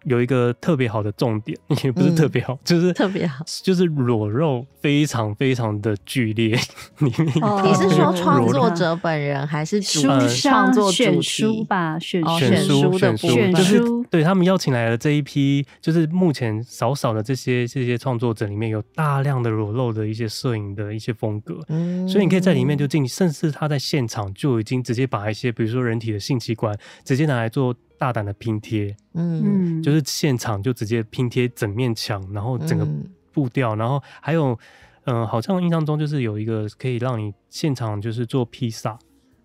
[0.04, 6.58] 有一个特别好的重点，也不是特别好，嗯、就是特别好，就是裸肉非常非常的剧烈。
[7.00, 10.08] 你你是说创作者本人还是书
[10.42, 12.00] 创作选书吧？
[12.00, 27.76] 选选书的选书，就是对他们邀请来的这一批，就是目前少少的这些这些创作者里面有大量的裸露的一些摄影的一些风格，嗯、所以你可以在里面就进，甚至他在现场就已经直接把一些，比如说人体的性器官，直接拿来做。
[28.00, 32.88] 大胆的拼贴，嗯，就是现场就直接拼贴整面墙，然后整个
[33.34, 34.58] 步调，嗯、然后还有，
[35.04, 38.98] 嗯、呃，好像印象中就是有一个可以让你现场就是做披萨，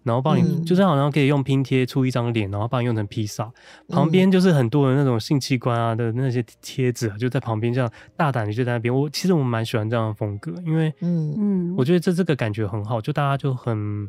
[0.05, 3.51] 然后帮你，嗯、就是好像可以用拼贴出一张脸，然后帮你用成披萨，
[3.89, 8.95] 旁边就是很多的那种性器官啊的那些贴纸，就在旁边这样大胆的就在那边。
[8.95, 11.35] 我其实我蛮喜欢这样的风格，因为，嗯。
[11.37, 14.09] 嗯，我觉得这这个感觉很好，就大家就很。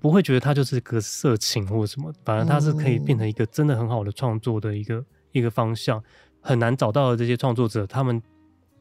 [0.00, 6.02] 不会觉得它就是个色情或者什么，反而它是可以变成一个真的很好的创作的一个、嗯、一个方向。
[6.40, 8.22] 很难找到的这些创作者，他们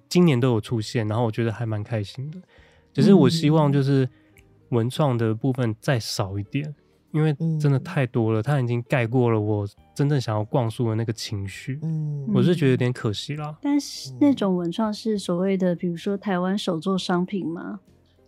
[0.07, 2.39] 今年都有出现，然后我觉得还蛮开心的。
[2.93, 4.07] 只是我希望就是
[4.69, 6.75] 文创的部分再少一点，
[7.11, 11.79] 因为真的太多了，它已经盖过了我真正想要逛书的那个情绪。
[11.81, 13.57] 嗯，我是觉得有点可惜啦。
[13.63, 17.79] 但是那种文创是所谓的，比如说台湾手作商品吗？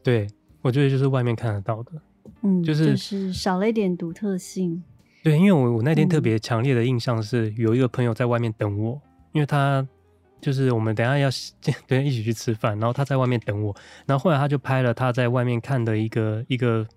[0.02, 0.28] 对，
[0.64, 1.92] 我觉得就是外面看得到的。
[2.42, 4.84] 嗯，就是就是少了一点独特性。
[5.24, 9.02] 对，因为我我那天特别强烈的印象是有一个朋友在外面等我，嗯、
[9.34, 9.86] 因为他
[10.40, 11.30] 就是我们等下要
[11.86, 16.88] 对一起去吃饭，然后他在外面等我，然后后来他就拍了他在外面看的一个一个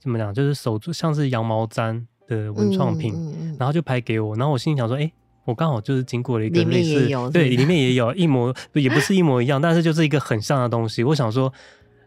[0.00, 5.12] 怎么讲，就是手做像是羊毛毡的文创品，嗯、然后就拍给我，然后我心里想说，哎、欸，
[5.44, 11.52] 我刚好就是经过了一个类似，对，里面也有一模也不是一模一样，但是就是一个很像的东西，我想说。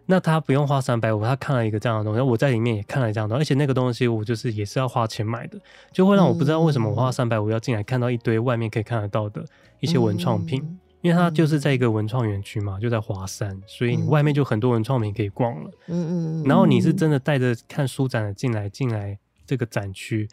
[0.07, 5.57] 那他不用花三百五，他看了一个这样的东西，我在里面也看了这样的东西，而且那个东西我就是也是要花钱买的，
[5.93, 9.45] 就会让我不知道为什么我花三百五要进来看到一堆外面可以看得到的
[9.79, 15.71] 一些文创品，嗯、因为它就是在一个文创园区嘛，就在华山，所以你外面就很多文创品可以逛了。
[15.87, 20.27] 嗯嗯，然后你是真的带着看书展的进来进来这个展区，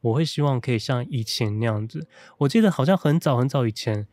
[0.00, 2.06] 我会希望可以像以前那样子。
[2.38, 4.06] 我记得好像很早很早以前，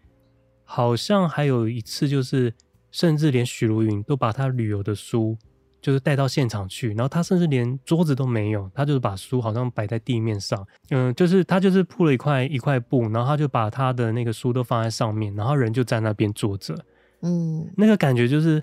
[0.64, 2.56] 好像还有一次就是。
[2.92, 5.38] 甚至连许茹芸都把他旅游的书，
[5.82, 16.78] 就是带到现场去，然后他甚至连桌子都没有，他就是把书好像摆在地面上，嗯，就是他就是铺了一块一块布，然后他就把他的那个书都放在上面，然后人就在那边坐着，
[17.22, 18.62] 嗯，那个感觉就是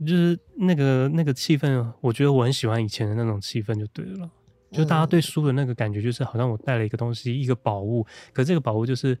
[0.00, 4.28] 就是那个那个气氛，我觉得我很喜欢以前的那种气氛就对了，
[4.72, 9.16] 就大家对书的那个感觉，就是好像我带了一个东西，一个宝物，可这个宝物就是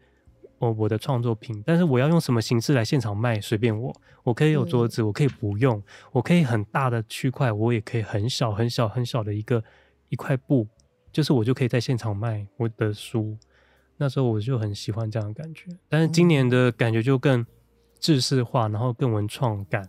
[0.64, 9.62] 我我的创作品，但是我要用什么形式来现场卖，随便我，我可以有桌子，我可以不用，我可以很大的区块，我也可以很小很小很小的一个
[10.08, 10.66] 一块布，
[11.12, 13.36] 就是我就可以在现场卖我的书。
[13.96, 17.46] 那时候我就很喜欢这样的感觉，但是今年的感觉就更
[18.00, 19.88] 制式化，然后更文创感，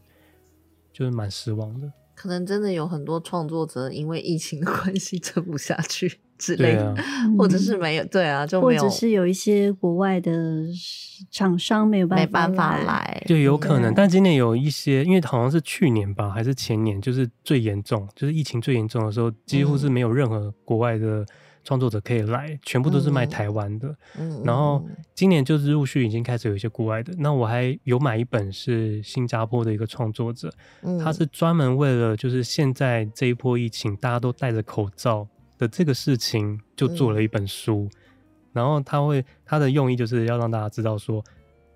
[0.94, 1.92] 就是蛮失望的。
[2.14, 6.96] 可能真的有很多创作者因为疫情的关系撑不下去之类的，啊、
[7.38, 10.32] 或者是没有，对啊，就没有，或者是有一些国外的
[11.32, 13.94] 厂商没有办法没办法来，就有可能。
[13.94, 21.26] 但今年有一些，因为好像是去年吧，还是前年，就是最严重，就是疫情最严重的时候，几乎是没有任何国外的。
[21.68, 23.88] 创作者可以来，全部都是卖台湾的。
[24.20, 27.12] 嗯，然后今年就是陆续已经开始有一些国外的。
[27.18, 30.48] 那我还有买一本是新加坡的一个创作者，
[30.84, 37.90] 嗯，他是专门为了就是现在这一波疫情大家都戴着口罩的这个事情，就做了一本书。
[38.54, 41.24] 然后他会他的用意就是要让大家知道说。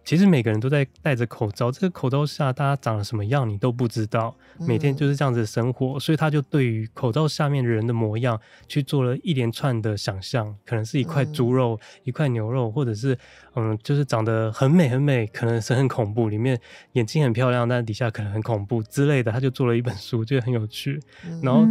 [0.06, 4.34] 其实每个人都在戴着口罩，这个口罩下大家长了什么样，你都不知道。
[4.58, 13.16] 每天就是这样子生活，嗯、所以他就对于口罩下面的人的模样去做了一连串的想象，可能是一块猪肉、嗯、一块牛肉，或者是
[13.56, 16.60] 嗯，就是长得很美很美，可能是很恐怖，里面
[16.94, 19.32] 眼睛很漂亮，但底下可能很恐怖之类的。
[19.32, 21.00] 他就做了一本书，觉得很有趣。
[21.44, 21.66] 然后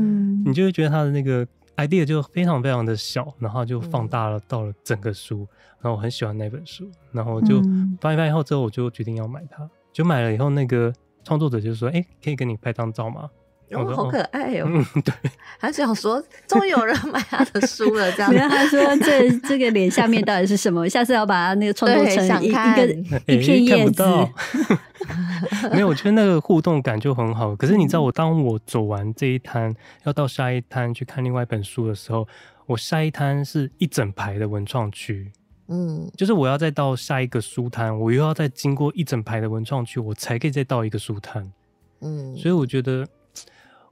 [0.44, 1.44] 你就会觉得他的那个
[1.78, 5.48] idea 就非常非常的小，然后就放大了到了整个书。
[5.80, 7.62] 然后我很喜欢那本书，然后就
[8.00, 9.68] 翻一翻以后之后，我就决定要买它。
[9.92, 10.92] 就买了以后，那个
[11.24, 13.30] 创作者就说：“哎，可以跟你拍张照吗？”
[13.70, 14.64] 哦，说好可爱哦！
[14.66, 15.12] 嗯， 对，
[15.58, 18.32] 还想说，终于有人买他的书了，这样。
[18.32, 20.88] 然后他说：“这这个脸下面到底是什么？
[20.88, 22.86] 下次要把它那个创作成一一个
[23.26, 24.02] 一片叶子。
[25.72, 27.54] ”没有，我觉得那个互动感就很好。
[27.54, 32.26] 可是你知道，我当我走完这一摊，要到下一摊去看另外一本书的时候，
[32.66, 35.30] 我下一摊是一整排的文创区。
[35.68, 41.52] 嗯，就是我要再到下一个书摊，我又要再经过一整排的文创区，我才可以再到一个书摊。
[42.00, 43.06] 嗯，所以我觉得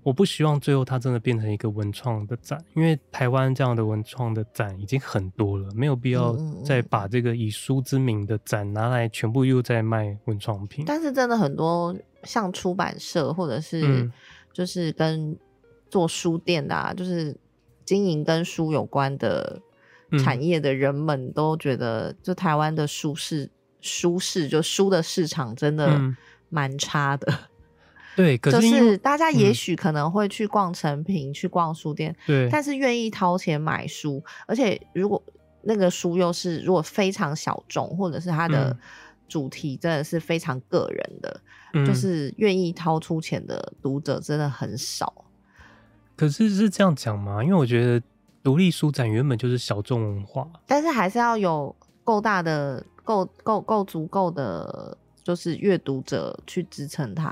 [0.07, 6.33] 我不希望最后它真的变成一个文创的展，因为台湾这样的文创的展已经很多了，没有必要
[6.65, 10.85] 再把这个以书之名的展拿来全部又在卖文创品。
[10.87, 11.93] 但是真的很多
[12.23, 14.09] 像出版社或者是
[14.53, 15.37] 就是跟
[15.91, 17.37] 做书店的啊，就是
[17.85, 19.61] 经营跟书有关的。
[20.23, 26.01] 产业的人们都觉得，就台湾的书市，书市就书的市场真的
[26.49, 27.27] 蛮差的。
[27.33, 27.39] 嗯、
[28.17, 35.23] 对，可是就是大家也许可能会去逛成品，嗯、去逛书店，对，但是愿意掏钱买书，而且如果
[35.63, 38.77] 那个书又是如果非常小众，或者是它的
[39.29, 41.41] 主题真的是非常个人的，
[41.75, 45.25] 嗯、就是愿意掏出钱的读者真的很少。
[46.17, 47.45] 可是是这样讲吗？
[47.45, 48.03] 因为我觉得。
[48.47, 51.75] 独立书展原本就是小众文化，但是还是要有
[52.05, 57.29] 够大的、够够够足够的，就是阅读者去支撑它。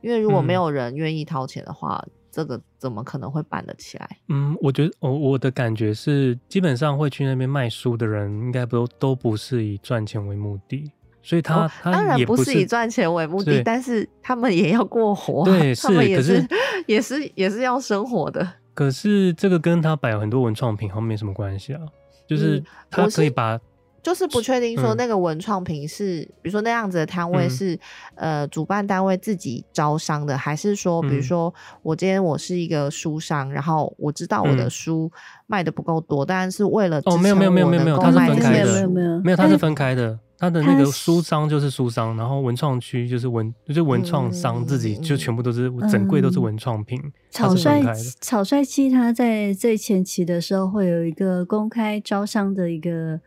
[0.00, 4.18] 因为如果没有人愿意掏钱的话，嗯、这个怎么可能会办得起来？
[4.28, 10.90] 嗯，我觉得我我的感觉是，基本上会去那边卖书的人，应该不都不是以赚钱为目的，
[11.22, 16.46] 所以他、当然不是以赚钱为目的，但是他们也要过活，对，是，他们也是，
[16.86, 18.46] 也是也是要生活的。
[18.72, 21.80] 可是这个跟他摆很多文创品好像没什么关系啊，
[22.26, 23.60] 就是他可以把，嗯、
[24.02, 27.74] 就是不确定说那个文创品是，嗯、比如说那样子的摊位是，
[28.14, 35.10] 嗯、呃，主办单位自己招商的，还是说，比如说我今天我是一个书商，然后我知道我的书
[35.46, 40.18] 卖的不够多，当然、嗯、是为了哦，没有没有没有没有没有，它是分开的，没有没有没有，它是分开的。
[40.38, 46.98] 他的那个书商就是书商，然后文创区就是文，就是文创商自己就全部都是整柜都是文创品。
[47.30, 47.82] 草率
[48.22, 53.20] 草率期他在最前期的时候会有一个公开招商的一个。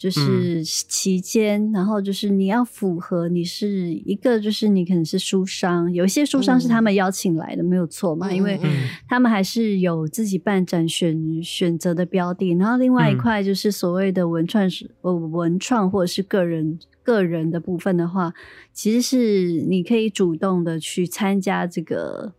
[0.00, 8.58] 就是期间，嗯、然后就是你要符合，你是一个，就是你可能是书商，有一些书商是他们邀请来的，嗯、没有错嘛，因为
[9.06, 12.54] 他们还是有自己办展选选择的标的。
[12.54, 14.64] 然后另外一块就是所谓的文创，
[15.02, 18.32] 呃、嗯，文创或者是个人个人的部分的话，
[18.72, 22.32] 其实是你可以主动的去参加这个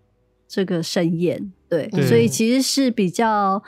[0.48, 3.62] 这个盛宴，对，对所以其实是比较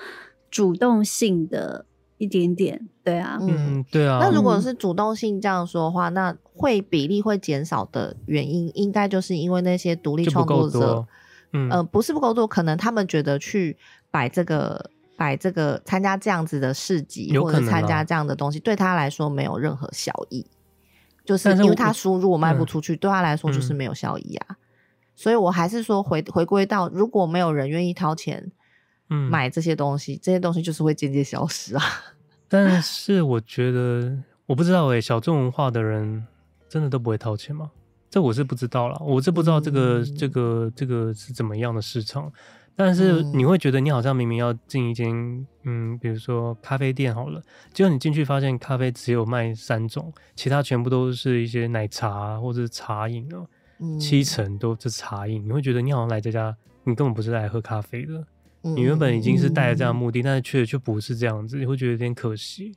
[0.49, 1.85] 主动性的。
[2.17, 4.19] 一点点，对啊，嗯，对啊。
[4.21, 11.05] 那如果是主动性这样说的话，那会比例会减少的原因，应该就是因为那些独立创作者，
[11.51, 13.75] 嗯，呃，不是不够多，可能他们觉得去
[14.09, 20.45] 摆这个、摆这个、参加这样子的市集，或者参加这样的东西，对他来说没有任何效益，
[21.25, 24.57] 就是因为他书如果卖不出去，对他来说就是没有效益啊。
[25.15, 28.51] 所以我还是说回回归到，如果没有人愿意掏钱。
[29.13, 31.83] 买这些东西，嗯、这些东西就是会渐渐消失啊。
[32.47, 36.25] 但是我觉得，我不知道诶、欸，小众文化的人
[36.69, 37.71] 真的都不会掏钱吗？
[38.09, 42.31] 这我是不知道啦，我是不知道这个、嗯、这个这个是怎么样的市场。
[42.75, 45.13] 但是你会觉得你好像明明要进一间
[45.63, 47.39] 嗯，比如说咖啡店好了，
[47.71, 53.47] 结果你进去发现咖啡只有卖三种，其他全部都是一些奶茶或者是茶饮哦，
[53.79, 55.43] 嗯、七成都是茶饮。
[55.45, 58.25] 你会觉得你好像来这家，你根本不是来喝咖啡的。
[58.63, 62.73] 嗯、你原本已经是带着这样的目的，嗯、但是却却不是这样子，你会觉得有点可惜。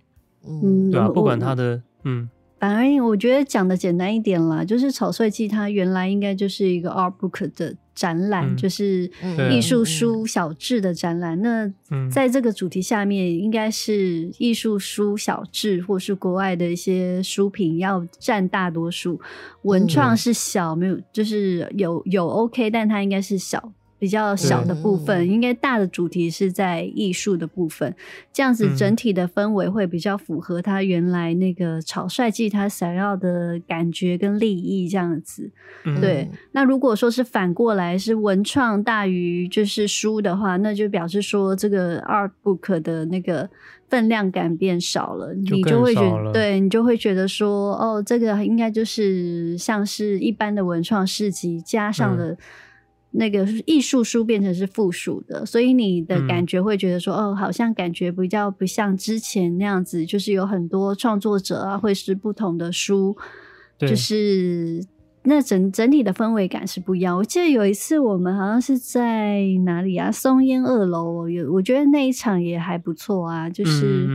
[0.46, 2.28] 嗯，对啊，不管他的嗯。
[2.58, 9.10] 反而我觉得讲的简单一点啦，就是草率季它原来应该就是一个 art book 的展览，嗯、就是
[9.52, 11.38] 艺术书小志的展览。
[11.42, 19.20] 嗯、那在这个主题下面，应该是艺术书小志，或是国外的一些书品要占大多数，
[19.62, 23.70] 文创是小，没有就是有有 OK，但它应该是小。
[24.06, 27.92] 比较小的部分，应该大的主题是在艺术的部分，
[28.32, 35.50] 这样子整体的氛围会比较符合他原来那个草率季他想要的感觉跟利益这样子。
[35.84, 43.50] 嗯、对，那如果说是反过来是文创大于就是书的话，那就表示说这个 art book 的那个
[43.88, 52.38] 分量感变少了，就你就会觉得，对你就会觉得说，哦，这个应该就是像是一般的文创市集加上了、嗯。
[53.12, 63.16] 那个艺术书变成是附属的，所以你的感觉会觉得说，嗯、哦，好像感觉比较不像之前那样子，就是有很多创作者啊，会是不同的书，
[63.78, 64.84] 对就是
[65.22, 67.16] 那整整体的氛围感是不一样。
[67.16, 74.06] 我记得有一次我们好像是在哪里啊，松烟二楼，有我觉得那一场也还不错啊，就是，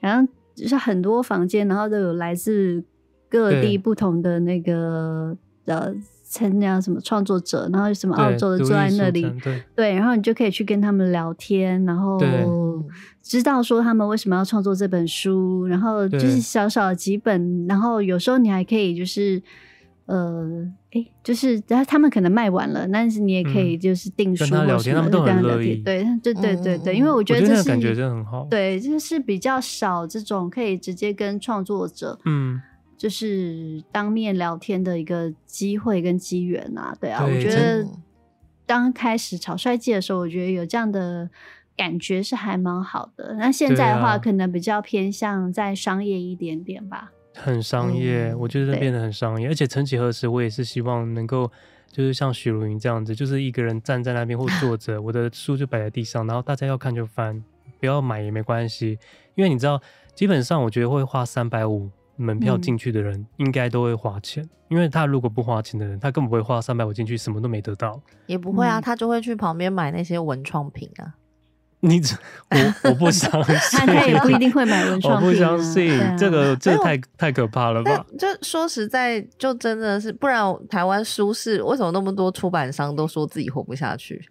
[0.00, 2.82] 然后、嗯、就是很多房间，然后都有来自
[3.28, 5.36] 各地不同的那个
[5.66, 5.94] 对呃。
[6.30, 12.16] 参加什么创作者，然后什么澳洲的坐在那里，对，对，然后你就可以去跟他们聊天，然后
[13.20, 19.42] 知道说他们为什么要创作这本书，然后就是小小的几本，然后有时候你还可以就是
[20.06, 32.62] 呃，哎，就是然后他们可能卖完了，但是你也可以就是订书，跟他聊天，他们都很乐意，对，对，对，对，对，因为我觉得这是感觉真的很好，对，就是比较少这种可以直接跟创作者，嗯。
[33.00, 37.88] 就是当面聊天的一个机会跟机缘啊，对啊，对我觉得
[38.66, 41.30] 刚开始草率季的时候，我觉得有这样的
[41.74, 43.36] 感觉是还蛮好的。
[43.38, 49.48] 那现在的话，可能比较偏向在商业一点点吧，很商业，嗯、我觉得变得很商业。
[49.48, 51.50] 而且曾几何时，我也是希望能够
[51.90, 57.42] 就是像许茹芸这样子，就是一个人站在那边或坐着，我的书就摆在地上，然后大家要看就翻，
[57.80, 58.98] 不要买也没关系，
[59.36, 59.80] 因为你知道，
[60.14, 61.88] 基本上我觉得会花三百五。
[62.20, 68.00] 门票进去的人应该都会花钱，嗯、因为他如果不花钱的人，他根本不会花三百五进去，什么都没得到。
[68.26, 71.14] 也不会啊，嗯、他就会去旁边买那些文创品啊。
[71.82, 72.14] 你这
[72.50, 75.26] 我我不相 信，他也不一定会买文创品、啊。
[75.26, 78.04] 我不相信、啊、这个，这个、太太可怕了吧？
[78.18, 84.22] 就说实在，就真的是，不然台湾书市为什么那么多出版商都说自己活不下去？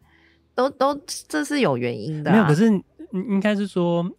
[0.54, 0.96] 都都
[1.28, 2.34] 这是有原因的、啊。
[2.34, 2.70] 没有，可是
[3.14, 4.10] 应该是说。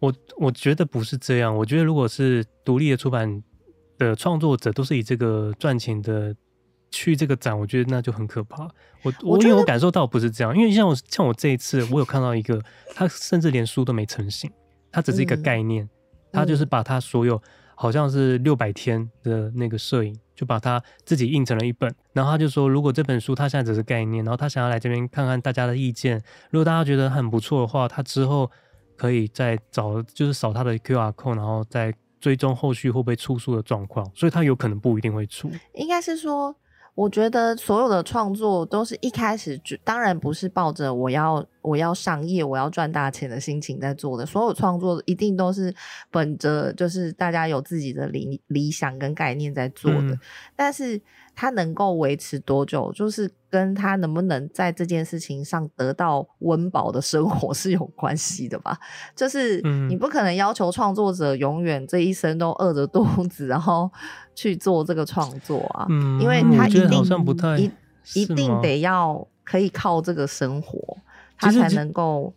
[0.00, 3.42] 我我觉得不是这样，我觉得如果是独立的出版
[3.98, 6.34] 的创作者，都是以这个赚钱的
[6.90, 8.66] 去这个展，我觉得那就很可怕。
[9.02, 12.58] 我我因为我感受到不是这样，因为像我像我这一次，我有看到一个，
[12.94, 14.50] 他甚至连书都没成型，
[14.90, 15.90] 他只是一个概念，嗯、
[16.32, 17.38] 他就是把他所有
[17.74, 28.50] 好像是六百天的那个摄影，就把他自己印成了一本，然后他就说，如果这本书他现在只是概念，然后他想要来这边看看大家的意见，如果大家觉得很不错的话，他之后。
[28.96, 35.50] 可以再找，就是扫他的 QR code，然后再追踪后续会不会出书的状况，所以他有可能不一定会出。
[35.72, 36.54] 应该是说，
[36.94, 45.74] 我觉得所有的创作都是一开始就当然不是抱着我要我要商业我要赚大钱的心情在做的，所有创作一定都是
[46.10, 50.20] 本着就是大家有自己的理理想跟概念在做的，嗯、
[50.56, 51.00] 但是。
[51.34, 58.78] 他能够维持多久，就是跟他能不能在这件事情上得到温饱的生活 是有关系的吧？
[59.16, 63.90] 就是你不可能要求创作者永远这一生都饿着肚子，然后
[64.34, 67.02] 去做这个创作啊，嗯、因为他一定
[67.58, 70.96] 一一定得要可以靠这个生活，
[71.36, 72.32] 他才能够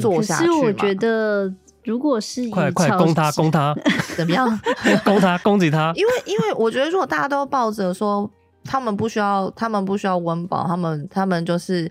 [0.00, 0.44] 做下去。
[0.46, 1.54] 可是我觉得，
[1.84, 3.74] 如果是快快攻他攻他
[4.16, 4.60] 怎么样？
[5.04, 5.92] 攻他攻击他？
[5.96, 8.30] 因为因为我觉得，如果大家都抱着说。
[8.64, 11.90] 他们不需要，他们不需要温饱，他们他们就是，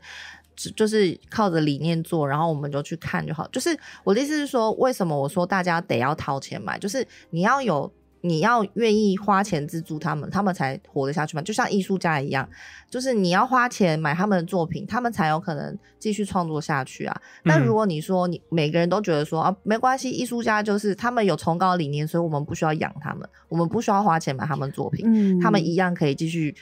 [0.73, 3.45] 就是靠着理念做，然后我们就去看就好。
[3.51, 6.79] 就是我的意思是说，为什么我说大家得要掏钱买？
[6.79, 7.91] 就是你要有
[8.21, 11.41] 你要愿意花钱资助他们，他们才活得下去嘛。
[11.41, 12.47] 就像艺术家一样，
[12.89, 17.21] 就是你要花钱买他们的作品，他们才有可能继续创作下去啊。
[17.43, 26.55] 但如果你说你每个人都觉得说啊，没关系，艺术家就是他们有崇高理念，所以我们不需要养他们，我们不需要花钱买他们作品，嗯，他们一样可以继续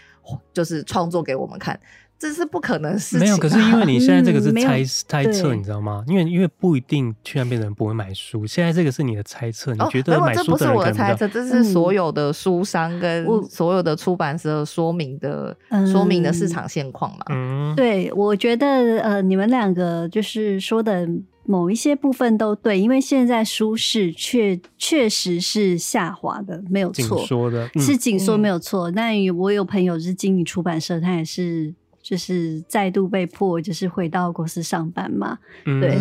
[0.53, 1.79] 就是创作给我们看。
[2.19, 3.19] 这是不可能事情。
[3.19, 6.03] 没有，可是因为你现在这个是猜、嗯、猜测，你知道吗？
[6.05, 8.45] 因为因为不一定去那边的人不会买书。
[8.45, 17.25] 现在这个是你的猜测，你觉得买书的人、哦、这不是我的猜测，这是所有的书商跟所有的出版社说明的、嗯、说明的市场现况嘛。
[17.29, 21.07] 嗯，对，我觉得呃，你们两个就是说的
[21.45, 28.91] 某一些部分都对，因为现在书市确确实是下滑的，没有错，说的、嗯、是紧缩没有错。
[28.91, 31.73] 那、嗯、我有朋友是经营出版社，他也是。
[32.09, 35.37] 就是再度被迫，就是回到公司上班嘛。
[35.65, 35.95] 嗯、对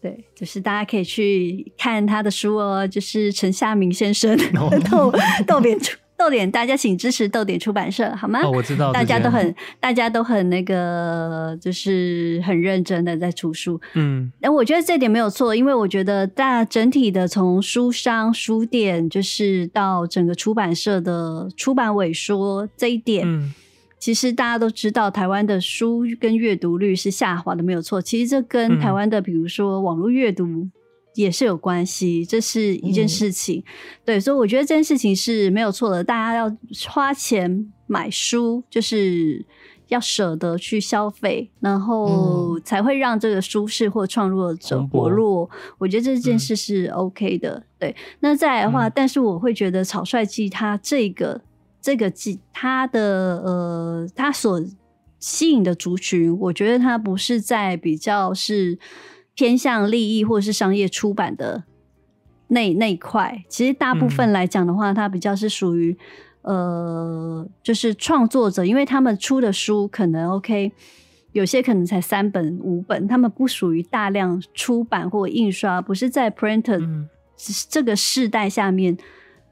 [0.00, 2.84] 对，就是大家可以去看他的书哦。
[2.84, 4.72] 就是陈夏明先生，oh.
[4.90, 5.14] 逗
[5.46, 8.40] 逗点出逗点，大家请支持逗点出版社好吗？
[8.42, 13.80] 哦，我知道，大家都很大家都很那个，就是很认真的在出书。
[13.92, 23.22] 嗯，那我觉得这点没有错，因为我觉得大整体的从书商、书店，就是到整个出版社的出版萎缩这一点。
[23.24, 23.54] 嗯
[23.98, 28.02] 其实大家都知道，台湾的书跟阅读率是下滑的，没有错。
[28.02, 30.68] 其实这跟台湾的，比如说网络阅读
[31.14, 33.60] 也是有关系，这是一件事情。
[33.60, 33.64] 嗯、
[34.04, 36.04] 对，所以我觉得这件事情是没有错的。
[36.04, 36.54] 大家要
[36.90, 39.42] 花钱买书，就是
[39.88, 45.48] 要舍得去消费，然后才会让这个书市或创作者活络。
[45.78, 47.54] 我觉得这件事是 OK 的。
[47.54, 51.40] 嗯、对，那再来的话，嗯、但是我会觉得草率季它这个。
[51.84, 54.58] 这个季，它的呃，它所
[55.18, 58.78] 吸引的族群，我觉得它不是在比较是
[59.34, 61.64] 偏向利益或是商业出版的
[62.48, 63.44] 那那一块。
[63.50, 65.94] 其实大部分来讲的话，嗯、它比较是属于
[66.40, 70.72] 呃，就是创作者，因为他们出的书可能 OK，
[71.32, 77.10] 有些可能才三本五本，他们不属于大量出版或印刷，不是在 printer、嗯、
[77.68, 78.96] 这个世代下面。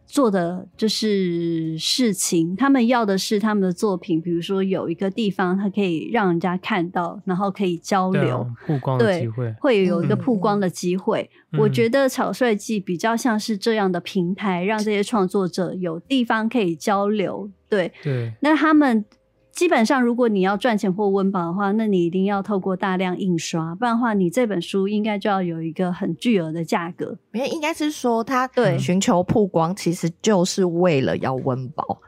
[0.06, 11.30] 做的就是事情，他们要的是他们的作品，比如说有一个地方，它可以让人家看到，然后可以交流，曝光的机会，会有一个曝光的机会。
[11.52, 17.50] 嗯、我觉得草率季比较像是这样的平台，让这些创作者有地方可以交流。
[17.68, 19.04] 对，对，那他们。
[19.52, 27.18] 基本上，如果你要赚钱或温饱的话，那你一定要透过大量印刷，不然的话，你这本书应该就要有一个很巨额的价格。
[27.32, 32.00] 因为应该是说，他对寻求曝光，其实就是为了要温饱。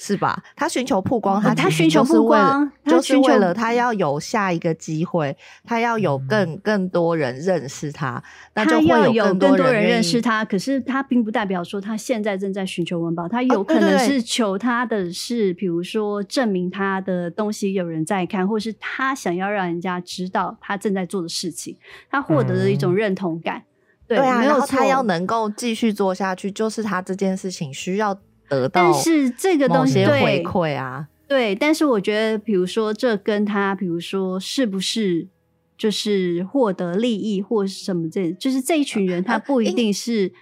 [0.00, 0.40] 是吧？
[0.54, 8.22] 他寻求曝光，他他寻求曝光，就是为了他要有下一个机会，他要有更更多人认识他，
[8.54, 10.44] 那就会有更多人认识他。
[10.44, 21.76] 可是他并不代表说他现在正在寻求温饱，他有可能是求他的是，比如说证明他的东西有人在看，或是他想要让人家知道他正在做的事情，
[22.08, 23.64] 他获得的一种认同感。
[24.06, 28.16] 对啊，然后他要能够继续做下去，就是他这件事情需要。
[28.48, 35.28] 得到，但是这个东西回馈啊，对，但是我觉得，比如说这跟他，比如说是不是
[35.76, 40.32] 就是获得利益或是什么这，就是这一群人，他不一定是，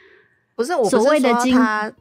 [0.54, 1.92] 不是我所谓的金，他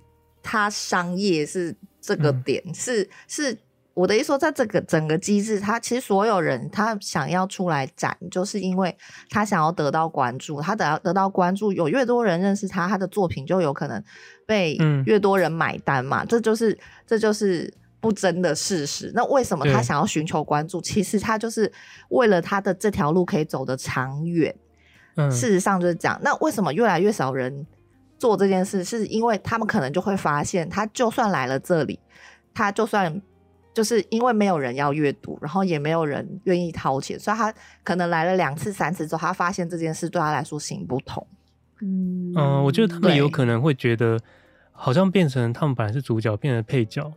[0.42, 3.58] 他商业是这个点，嗯、是是。
[3.96, 8.96] 我的意思说，在这个整个机制，他其实所有人他想要出来展，就是因为
[9.30, 14.04] 他想要得到关注，他得得到关注，有越多人认识他，他的作品就有可能
[14.46, 16.78] 被越多人买单嘛，嗯、这就是
[17.08, 19.14] 这就是不争的事实。
[19.16, 20.82] 那为什么他想要寻求关注？
[20.82, 21.72] 其实他就是
[22.10, 24.54] 为了他的这条路可以走得长远。
[25.16, 26.20] 嗯，事实上就是这样。
[26.22, 27.66] 那为什么越来越少人
[28.20, 28.84] 做这件事？
[28.84, 31.98] 是因为他们可能就会发现，他就算来了这里，
[32.54, 33.22] 他就算。
[33.76, 37.54] 就是因为没有人要阅读，然后也没有人愿意掏钱，所以他
[37.84, 41.28] 可能来了两次、三次之后，他发现这件事对他来说行不通。
[41.82, 44.18] 嗯嗯，我觉得他们有可能会觉得，
[44.72, 47.12] 好像变成他们本来是主角，变成配角，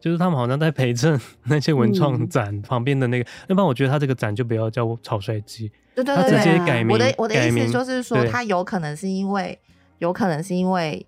[0.00, 3.30] 就是他们好像在陪衬 那些文创展旁边的那个。
[3.46, 6.92] 要不然，我觉得他这个展就不要叫草率机，对对对，他直接改名。
[6.92, 9.56] 我的我的意思就是说，他有可能是因为，
[9.98, 11.06] 有可能是因为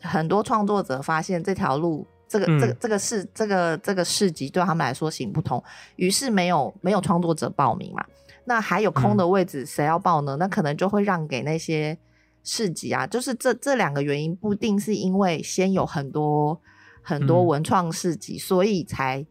[0.00, 2.06] 很多创作者发现这条路。
[2.28, 5.62] 这个这个这个市这个这个市集对他们来说行不通，
[5.96, 8.04] 于是没有没有创作者报名嘛。
[8.46, 10.36] 那还有空的位置，谁要报呢？
[10.36, 11.96] 那可能就会让给那些
[12.44, 13.06] 市集啊。
[13.06, 16.60] 就是这这两个原因，不一定是因为先有很多
[17.02, 19.26] 很多文创市集，所以才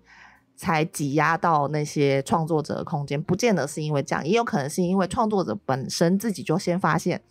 [0.55, 7.21] 才挤压到那些创作者的空间，不见得是因为这样，也有可能是因为创作者本身自己就先发现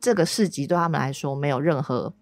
[0.00, 2.14] 这个市集对他们来说没有任何。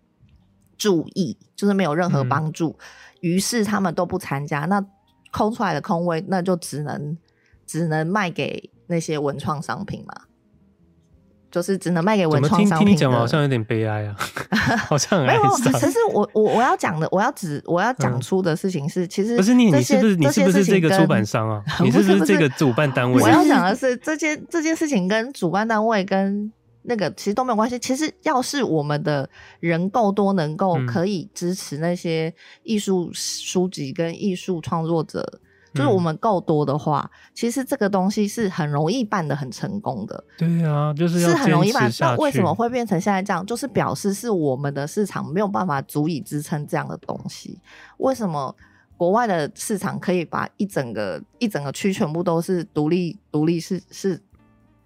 [0.82, 2.76] 注意，就是没有任何帮助，
[3.20, 4.60] 于、嗯、是他们都不参加。
[4.60, 4.84] 那
[5.30, 7.16] 空出来的空位，那就只能
[7.66, 10.22] 只能卖给那些文创商品嘛。
[11.50, 12.86] 就是只能卖给文创商品。
[12.86, 14.16] 听你讲，好像有点悲哀啊，
[14.88, 15.70] 好像很哀伤。
[15.72, 21.62] 可是我我我要讲的，我要指我要讲出的事情是，其实不是你，你是不是你是不是这个出版商啊？
[21.84, 23.22] 你是不是这个主办单位？
[23.22, 26.50] 我要讲的是，这件这件事情跟主办单位跟
[26.82, 27.78] 那个其实都没有关系。
[27.78, 29.28] 其实要是我们的
[29.60, 35.40] 人够多，能够可以支持那些艺术书籍跟艺术创作者。
[35.74, 40.22] 就是我们够多的话，嗯，其实这个东西是很容易办得很成功的。
[40.36, 41.90] 对啊，就是是很容易办。
[41.98, 43.46] 那为什么会变成现在这样？
[43.46, 47.58] 就是表示是我们的市场没有办法足以支撑这样的东西。
[47.96, 48.54] 为什么
[48.98, 54.20] 国外的市场可以把一整个一整个区全部都是独立独立是是？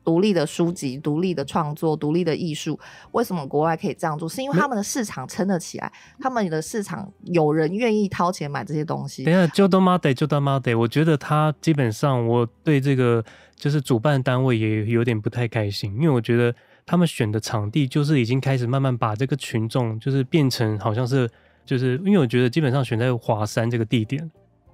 [0.06, 2.78] 独立的书籍、独立的创作、独立的艺术，
[3.10, 4.28] 为什么国外可以这样做？
[4.28, 9.24] 是因为他们的市场撑得起来，他们的市场有人愿意掏钱买这些东西。
[9.24, 10.76] 等一下，就到妈得，就到妈得。
[10.76, 13.24] 我觉得他基本上，我对这个
[13.56, 16.54] 就是主办单位也有点不太开心，因为我觉得
[16.86, 21.28] 他们选的场地就是已经开始慢慢把这个群众就是变成好像是
[21.64, 24.30] 就是，因为我觉得基本上选在华山这个地点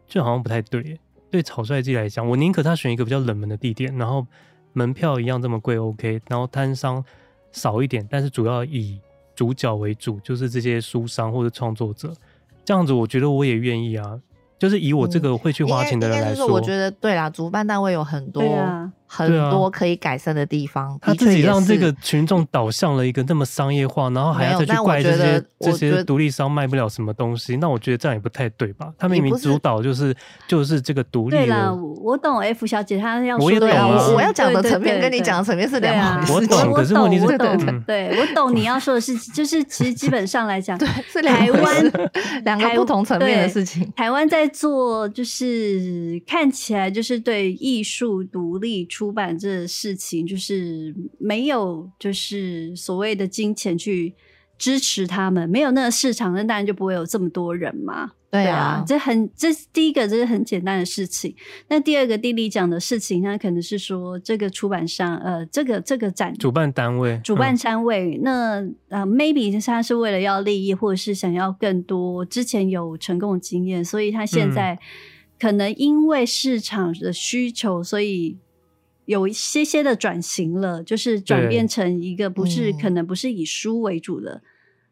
[0.07, 1.01] 就好像不太对。
[1.31, 4.27] 对草率季来讲，我宁可他选一个比较冷门的地点，然后。
[4.73, 7.05] 门票一样这么贵，OK，然后摊商
[7.51, 8.99] 少一点，但是主要以
[9.35, 12.13] 主角为主，就是这些书商或者创作者，
[12.65, 14.21] 这样子我觉得我也愿意啊。
[14.59, 18.43] 就是以我这个会去花钱的人来说，嗯、我觉得对啦，主办单位有很多。
[19.15, 28.91] 很多可以改善的地方，他自己让这个群众导向了一个那么商业化，然后还要再去怪这些这些独立商卖不了什么东西，那我觉得这样也不太对吧？
[28.99, 30.15] 他明明主导就是
[30.49, 31.37] 就是这个独立。
[31.37, 36.33] 对了，我懂 F 小姐她要说的，我我要讲的层面跟你讲的层面是两码事。
[36.33, 40.89] 我懂，可是问题是，我懂，对我懂你要说的是，就是其实基本上来讲， 对，
[41.23, 41.93] 台湾
[42.45, 43.91] 两个不同层面的事情。
[43.97, 49.63] 台湾在做，就是看起来就是对艺术独立出版这。
[49.73, 54.15] 事情就是没有，就是所谓的金钱去
[54.59, 58.11] 支持他们，没有那个市场，那当然就不会有这么多人嘛。
[58.31, 61.35] 对啊，对啊，这很，这是第一个，这是很简单的事情。
[61.69, 74.79] 那第二个，弟弟讲的事情，那可能是说这个出版商，呃，这个这个展主办单位，主办单位，嗯、那呃，maybe 他是为了要利益，或者是想要更多，之前有成功的经验，所以他现在
[75.39, 78.39] 可能因为市场的需求，所以。
[79.05, 84.41] 有一些些的转型了，就是转变成一个不是可能不是以书为主的、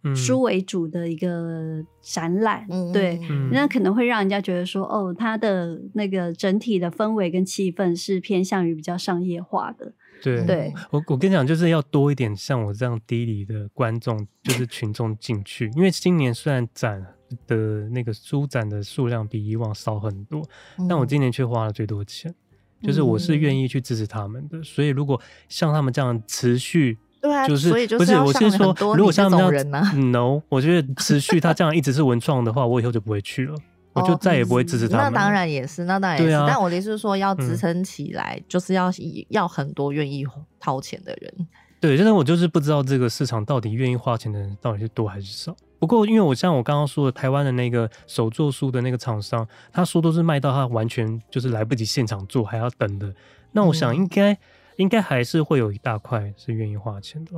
[0.02, 9.92] 嗯、书为主的一个展览，嗯、对，嗯、那可能会让人家觉得说，哦，它的那个整体的氛围跟气氛是偏向于比较商业化的。
[10.22, 17.06] 对，对我我跟你讲，就是要多一点像我这样低龄的观众，就是群众进去，因为今年虽然展
[17.46, 20.42] 的那个书展的数量比以往少很多，
[20.78, 22.34] 嗯、但我今年却花了最多钱。
[22.82, 33.54] 就是我是愿意去支持他们的，嗯、所以如果像他们这样持续，对啊，就是所以就是不是我是说，如果像他们这样、啊、，no，我觉得持续他这样一直是文创的话，我以后就不会去了，
[33.92, 35.10] 我就再也不会支持他们、哦。
[35.12, 38.90] 那当然也是，那当然也是，啊、但我的意思是说，要支撑起来，嗯、就是要
[39.28, 40.24] 要很多愿意
[40.58, 41.46] 掏钱的人。
[41.80, 45.54] 对，现在我就是不知道这个市场到底愿意花钱的人到底是多还是少。
[45.80, 53.12] 不过，因为我像我刚刚说的，台湾的那个手作书的那个厂商，他书都是卖到他完全就是来不及现场做，还要等的。
[53.52, 54.38] 那我想应该、嗯、
[54.76, 57.32] 应该还是会有一大块是愿意花钱的。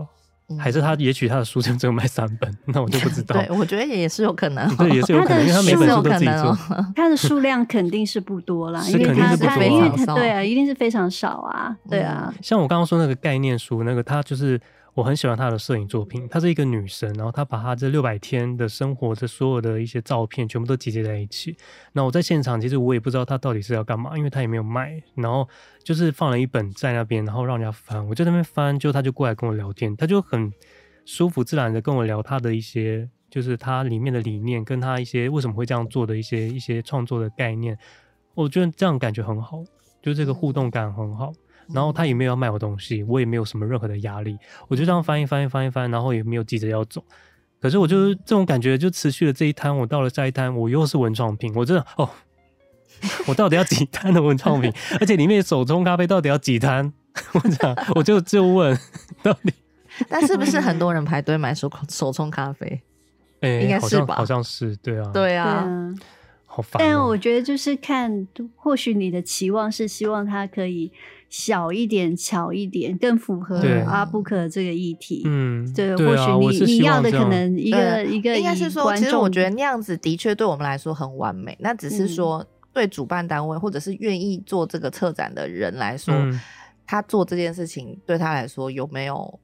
[0.58, 3.40] 还是他，也许他的书就只有卖三本，那我就不知道。
[3.40, 6.58] 对，我觉得也是有可能，对，也是有可能， 因为他每本书都自己做。
[6.94, 12.34] 他的数量肯定是不多啦，因为他他因为他对啊，一定是非常少啊，对啊。
[12.42, 14.60] 像我刚刚说那个概念书，那个他就是。
[14.94, 21.56] 我很喜欢她的摄影作品，她是一个女生，然后她把她这六百天的生活的所有的一些照片全部都集结在一起。
[21.92, 25.48] 那我在现场，其实我也不知道她到底是要干嘛，因为她也没有卖，然后
[25.82, 28.06] 就是放了一本在那边，然后让人家翻。
[28.06, 30.52] 我就在那边翻，就她就过来跟我聊天，她就很
[31.06, 37.78] 舒服自然的跟我聊她的一些，就是她里面的理念，跟她一些为什么会这样做的一些一些创作的概念。
[38.34, 39.64] 我觉得这样感觉很好，
[40.02, 41.32] 就这个互动感很好。
[41.68, 44.38] 然后他也没有要卖我东西，我也没有什么任何的压力，
[44.68, 47.04] 我就这样翻一翻一翻一翻，然后也没有急着要走。
[47.60, 52.10] 可是我就是这种感觉，就持续了这一摊，我到了下一摊，我又是文创品，我真的哦，
[53.28, 54.72] 我到底要几摊的文创品？
[55.00, 56.92] 而且里面手冲咖啡到底要几摊？
[57.34, 58.76] 我讲，我就就问
[59.22, 59.52] 到底。
[60.08, 62.66] 但是不是很多人排队买手手冲咖啡？
[63.42, 64.14] 哎、欸，应该是吧？
[64.16, 65.64] 好像是，对啊，对啊。
[66.52, 66.84] 好烦哦。
[66.84, 70.92] 但我觉得就是看，或许你的期望是希望它可以。
[71.32, 75.22] 小一点、巧一点，更符合阿布克这个议题。
[75.24, 76.30] 嗯，对，或许
[76.66, 81.56] 你你要的可能一个一个，应该是说，其实我觉得那样子的确对我们来说很完美。
[81.58, 86.14] 那只是说，对主办单位或者是愿意做这个策展的人来说，
[86.86, 89.40] 他做这件事情对他来说有没有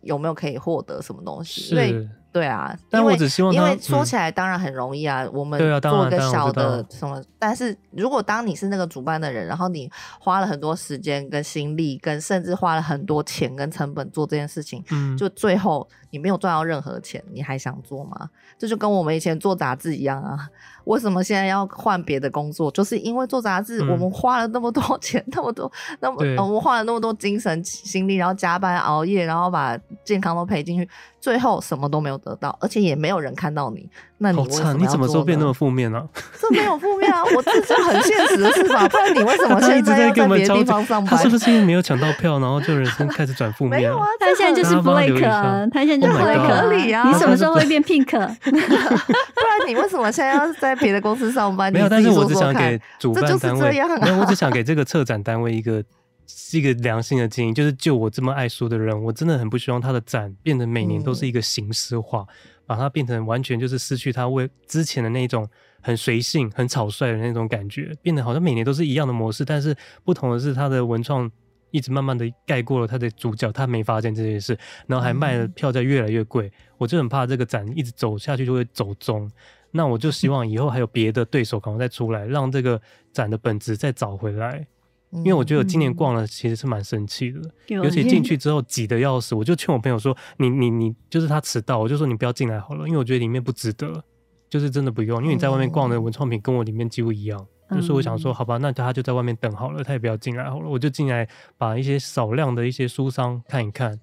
[0.00, 1.74] 有没有可以获得什么东西？
[1.74, 2.08] 对。
[2.30, 18.30] 对啊，但我只希望，因为说起来当然很容易啊，嗯、我们做一个小的什么，但是如果当你是那个主办的人，然后你花了很多时间跟心力，跟甚至花了很多钱跟成本做这件事情，嗯，就最后你没有赚到任何钱，你还想做吗？
[18.58, 20.48] 这就跟我们以前做杂志一样啊。
[20.84, 22.70] 为什么现在要换别的工作？
[22.70, 30.88] 就是因为做杂志，我们花了那么多 钱，嗯、那么多，那么我们花了那么多精神心力，然后加班熬夜，然后把健康都赔进去，
[31.20, 33.88] 最后什么都没有得到，而且也没有人看到你。
[34.20, 34.80] 那你为什么要做？
[34.80, 36.04] 你怎么说变那么负面呢？
[36.40, 38.86] 这没有负面啊，我这是很现实的事吧？
[38.88, 41.16] 不然你为什么 现在要在别的地方上班？
[41.16, 43.80] 他是不是因为没有抢到票，然后就人生开始转负面？
[43.80, 47.08] 没有啊，他现在就是 Blake 啊，他现在就是 Blake，合理啊。
[47.08, 48.04] 你什么时候会变 Pink？
[48.10, 48.16] 不
[48.50, 51.72] 然你为什么现在要在别的公司上班？
[51.72, 55.82] 没有，但是我只想给主办单位，没有，我只想给这个策展单位一个
[56.26, 62.26] 是一个良心的建议，就是就我这么爱书的人，我真的很不希望他的展变得每年都是一个形式化，嗯、
[62.68, 65.48] 把它变成完全就是失去它为之前的那种
[65.80, 71.30] 很随性、很草率的那种感觉，变得好像每年都是一样的模式，但是不同的是，它的文创
[71.70, 79.30] 一直慢慢的盖过了它的主角，他没发现这件事，然后还卖的票价越来越贵，嗯、我就很怕这个展一直走下去就会走中。
[79.70, 82.78] 那我就希望以后还有别的对手可能再出来，让这个
[83.12, 84.66] 展的本质再找回来。
[85.10, 89.34] 因为我觉得我今年逛了其实是蛮生气的，尤其进去 之后挤得要死。
[89.34, 94.04] 我就劝我朋友说：“你你你，就是他迟到，我就说你不要进来好了，因为我觉得里面不值得，
[94.50, 95.22] 就是真的不用。
[95.22, 103.98] 因为你在外面逛的文创品跟我里面几乎一样，就是我想说，好吧，那他就在外面等好了，他也不要进来好了，我就进来把一些少量的一些书商看一看。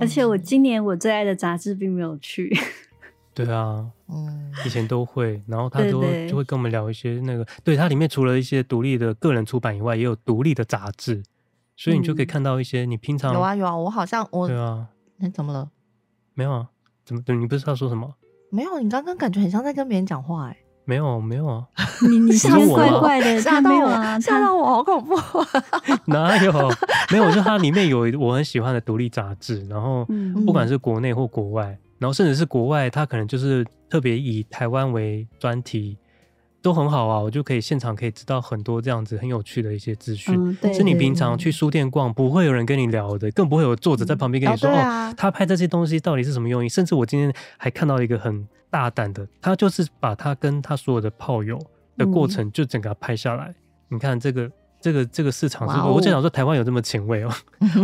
[0.00, 2.52] 而且我今年我最爱的杂志并没有去。”
[3.34, 11.22] 对啊，嗯，以前都会，然后他都就会跟我们聊一些那个，对，它里面除了一些独立的个人出版以外，也有独立的杂志，
[11.76, 15.70] 所以你就可以看到一些你平常有啊有啊，我好像我对啊，你怎么了？
[16.34, 16.68] 没有啊，
[17.04, 17.22] 怎么？
[17.28, 18.14] 你不知道说什么？
[18.50, 21.66] 没有，你刚刚感觉很像在跟别人讲话哎，没有没有啊，
[22.06, 25.16] 你你是怪怪的， 吓到我啊，吓到我，好恐怖，
[26.04, 26.52] 哪有？
[27.10, 30.06] 没有，就它里面有我很喜欢的独立杂志，然后
[30.44, 31.78] 不管是国内或国外。
[32.02, 35.96] 然后甚至是国外，他可能就是特别以台湾为专题，
[36.60, 37.20] 都很好啊。
[37.20, 46.68] 我就可以现场可以知道很多这样子很有趣的一些资讯，嗯、对，是你平常去书店逛不会有人跟你聊的，更不会有作者在旁边跟你说、嗯、哦，啊、哦，他拍这些东西到底是什么用意？
[46.68, 51.56] 甚至我今天还看到一个很大胆的，他就是把他跟他所有的炮友
[51.96, 53.44] 的过程就整个拍下来。
[53.50, 53.54] 嗯、
[53.90, 54.50] 你看这个。
[54.82, 57.30] 这个这个市场是我就想说台湾有这么前卫哦，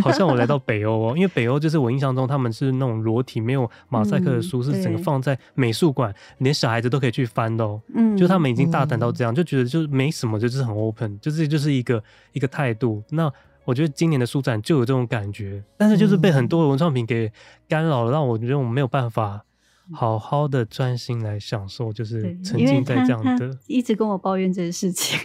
[0.03, 7.81] 好像我来到北欧哦，因为北欧就是我印象中他们是那种裸体没有马赛克的书，是整个放在美术馆，连小孩子都可以去翻的哦。
[7.95, 13.03] 嗯，就他们已经大胆到这样，就觉得就是没什么，就是很 open，就是就是一个一个态度。
[13.11, 13.33] 那
[13.65, 17.31] 我觉得今年的书展就有这种感觉，但是就是被很多的文创品给
[17.69, 19.45] 干扰了，让我觉得我没有办法
[19.93, 23.57] 好好的专心来享受，就是沉浸在这样的。
[23.67, 25.19] 一直跟我抱怨这件事情。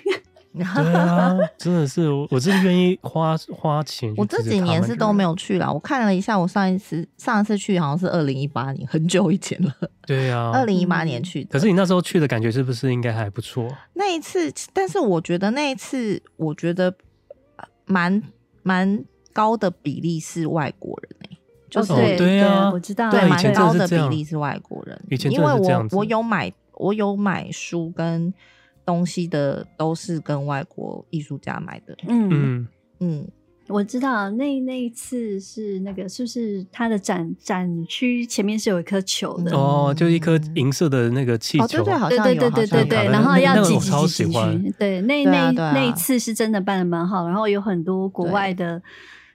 [0.56, 4.14] 对啊，真的是，我是愿意花花钱。
[4.16, 5.74] 我这几年是都没有去了。
[5.74, 9.74] 我看了一下，我上一次上一次去好像是二零一八年，很久以前了。
[10.06, 11.50] 对啊，二零一八年去的。
[11.50, 13.68] 可是你那时候去的感觉是不是应该还不错？
[13.94, 16.94] 那一次，但是我觉得那一次，我觉得
[17.86, 18.22] 蛮
[18.62, 21.38] 蛮高的比例是外国人哎、欸，
[21.72, 25.02] 就是、哦、对啊，我知道，对，蛮高的比例是外国人。
[25.10, 28.32] 以前因为我我有买，我有买书跟。
[28.86, 31.96] 东西的都是跟外国艺术家买的。
[32.08, 32.68] 嗯嗯
[33.00, 33.28] 嗯，
[33.68, 39.56] 我知道那那一次是那个，是不是他的展展区前面是有一颗球的？
[39.56, 41.68] 哦，就一颗银色的那个气球。
[41.68, 43.06] 对对，好像有，对对对对对。
[43.10, 44.74] 然后要挤挤挤挤挤。
[44.78, 48.82] 对，那那那一次是真的办的蛮好，然后有很多国外的。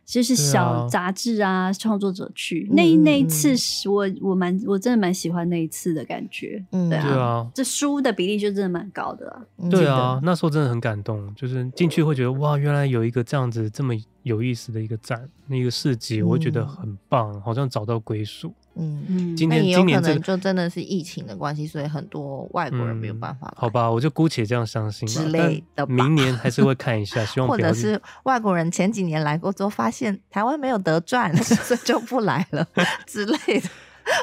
[0.09, 2.67] 就是小杂志啊，创、啊、作者去。
[2.73, 13.93] 那那一次是，我我蛮我真的蛮喜欢那一次的感觉，嗯，对啊，对啊，这书的比例就真的蛮高的、啊，对啊，那时候真的很感动，就是进去会觉得哇，原来有一个这样子这么
[14.23, 18.51] 有意思的一个展，那个市集，我会觉得很棒，嗯、好像找到归属。
[18.79, 23.55] 嗯嗯，今年今年可能就真的是疫情的关系，所以很多外国人没有办法、嗯。
[23.57, 25.87] 好吧，我就姑且这样相信之类的。
[25.87, 32.66] 明年还是会看一下， 希望或者是外国人前几年来过之后，发现台湾没有得赚， 所以就不来了
[33.07, 33.68] 之类的。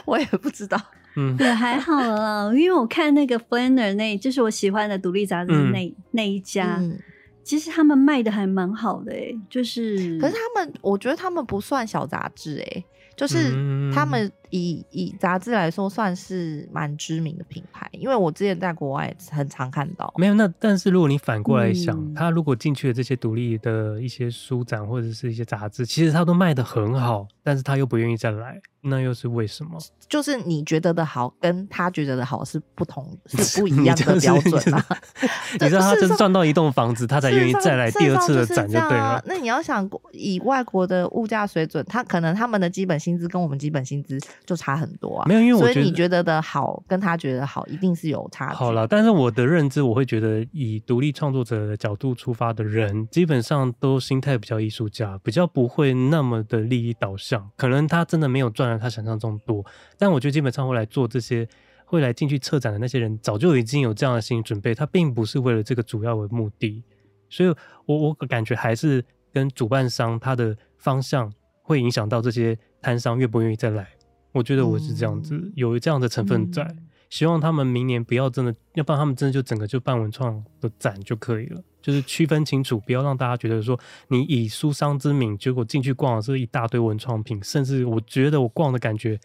[0.06, 0.80] 我也不知道。
[1.16, 6.78] 嗯，也还好啦，因为我看那个 Flanner 那，就是我喜欢的独立杂志那、嗯、那一家。
[6.80, 6.98] 嗯
[7.46, 12.84] 其实他们卖的还蛮好的哎，就是，可是他们，我觉得他们不算小杂志哎，
[13.16, 13.52] 就是
[13.94, 20.14] 他们以、嗯、以杂志来说，算是蛮知名的品牌，因为我之前在国外很常看到。
[20.18, 28.62] 没有，那但是如果你反过来想，嗯、他如果进去的这些独立的一些书展或者是一些杂志，其实他都卖的很好，但是他又不愿意再来。
[28.88, 29.80] 那又是为什么？
[30.08, 34.86] 就是你觉得的好，跟他觉得的好是不同，是不 一样的标准啊。
[35.60, 39.20] 你知道他真赚到一栋房子，他才愿意再来第二次的展就对了。
[39.26, 45.26] 那你要想，以外国的物价水准，他可能他们的基本薪资跟我们基本薪资就差很多啊。
[45.28, 48.54] 没有，因为我所以你觉得的好，跟他觉得好，一定是有差。
[48.54, 57.50] 好了，但是我的认知，我会觉得以独立创作者的角度出发的人，基本上都心态比较艺术家，比较不会那么的利益导向。
[57.58, 58.80] 可能他真的没有赚了。
[58.80, 59.66] 他想象中多，
[59.98, 61.48] 但我觉得基本上会来做这些，
[61.86, 64.76] 会来进去策展的那些人，早就已经有这样的心理准备。
[64.76, 66.84] 他并不是为了这个主要的目的，
[67.30, 67.50] 所以
[67.86, 71.32] 我我感觉还是跟主办商他的方向
[71.64, 73.88] 会影响到这些摊商愿不愿意再来。
[74.36, 76.62] 我觉得我是这样子，嗯、有这样的成分在。
[76.64, 89.18] 嗯希望他们明年不要真的，要不然他们真的就整个就办文创的展就可以了，就是区分清楚，不要让大家觉得说你以书商之名，结果进去逛的是一大堆文创品，甚至我觉得我逛的感觉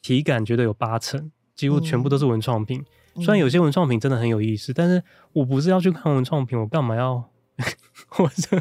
[0.00, 2.82] 体感觉得有八成，几乎全部都是文创品。
[3.14, 5.00] 嗯、虽然有些文创品真的很有意思，但是
[5.32, 7.30] 我不是要去看文创品，我干嘛要？
[8.18, 8.60] 我这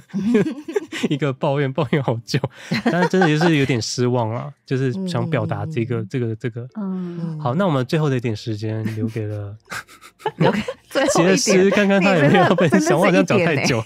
[1.09, 2.39] 一个抱怨抱怨好久，
[2.85, 6.67] 但是真的就是有点失望啊，就是想表达这个这个这个。
[6.79, 9.55] 嗯，好，那我们最后的一点时间留给了
[10.37, 12.99] 留给 最后，看看他有没有分享。
[12.99, 13.81] 我好像讲太久，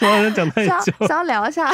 [0.00, 0.92] 我好像讲太久。
[1.06, 1.70] 想要聊一下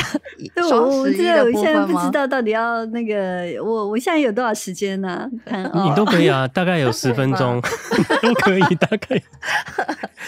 [0.68, 1.62] 双十一的部分吗？
[1.62, 5.28] 我现在不知道到底要那个，我我现在有多少时间呢？
[5.46, 7.60] 你都可以啊，大概有十分钟
[8.22, 9.22] 都可以，大概。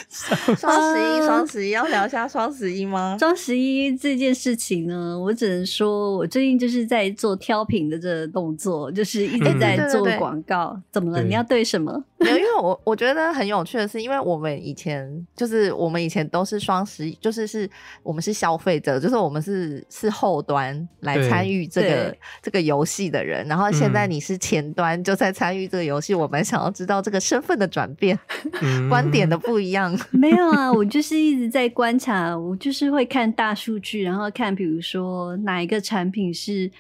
[0.09, 1.70] 双十一，双十一。
[1.71, 3.17] 你要聊一下双十一吗？
[3.21, 10.73] 双十一这件事情呢，我只能说，我最近就是在做挑品的这个动作，就是一直在做广告。
[10.75, 11.23] 嗯、怎么了？
[11.23, 12.03] 你要对什么？
[12.21, 17.69] 没有，因为我我觉得很有趣的是，因为我们以前就是我们以前都是双十一，就是是
[18.03, 23.47] 我们是消费者，就是我们是是后端来参与这个这个游戏的人。
[23.47, 28.19] 然后现在你是前端就在参与这个游戏，嗯、我们想要知道这个身份的转变、
[28.63, 29.95] 嗯、 观点的不一样。
[30.11, 31.51] 没有啊，我就是一直。
[31.51, 36.71] 在观察，我就是会看大数据，然后看，比如说哪一个产品是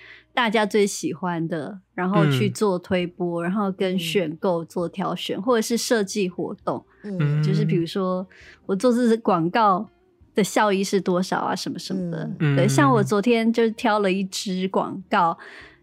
[0.41, 6.82] 大家最喜欢的，然后去做推播，嗯、然后跟选购做挑选，或者是设计活动。
[7.03, 8.26] 嗯，就是比如说
[8.64, 9.86] 我做这支广告
[10.34, 12.30] 的效益是多少啊，什么什么的。
[12.38, 15.36] 嗯、对，像我昨天就挑了一支广告，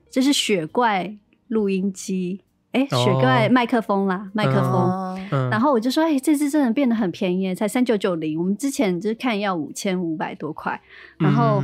[0.09, 1.15] 就是雪怪
[1.49, 2.41] 录音机。
[2.71, 5.49] 哎，雪怪麦克风啦，麦克风。
[5.51, 8.39] 然后我就说，哎，这支真的变得很便宜，才三九九零。
[8.39, 10.81] 我们之前就是看要五千五百多块。
[11.19, 11.63] 然后，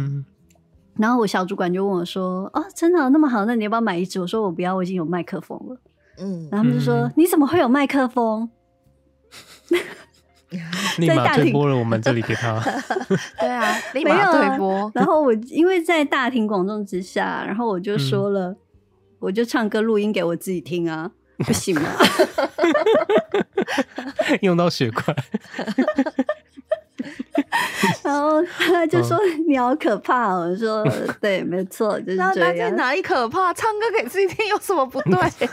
[0.97, 3.45] 然后我小主管就问我说，哦，真的那么好？
[3.45, 4.19] 那你要不要买一支？
[4.19, 5.77] 我说我不要，我已经有麦克风了。
[6.19, 8.49] 嗯，然后他们就说，你怎么会有麦克风？
[10.99, 12.61] 立马推播了我们这里给他。
[13.39, 14.91] 对啊， 立马推播。
[14.93, 18.55] 然后我因为在大庭广众之下，然后我就说了。
[19.19, 21.09] 我就唱歌录音给我自己听啊，
[21.47, 21.89] 不行吗？
[24.41, 25.15] 用到血块，
[28.03, 29.17] 然后他就说
[29.47, 30.33] 你好可怕。
[30.33, 30.85] 我说
[31.19, 32.75] 对，没错，就是这样。
[32.75, 33.53] 哪里可怕？
[33.53, 35.13] 唱歌给自己听有什么不对？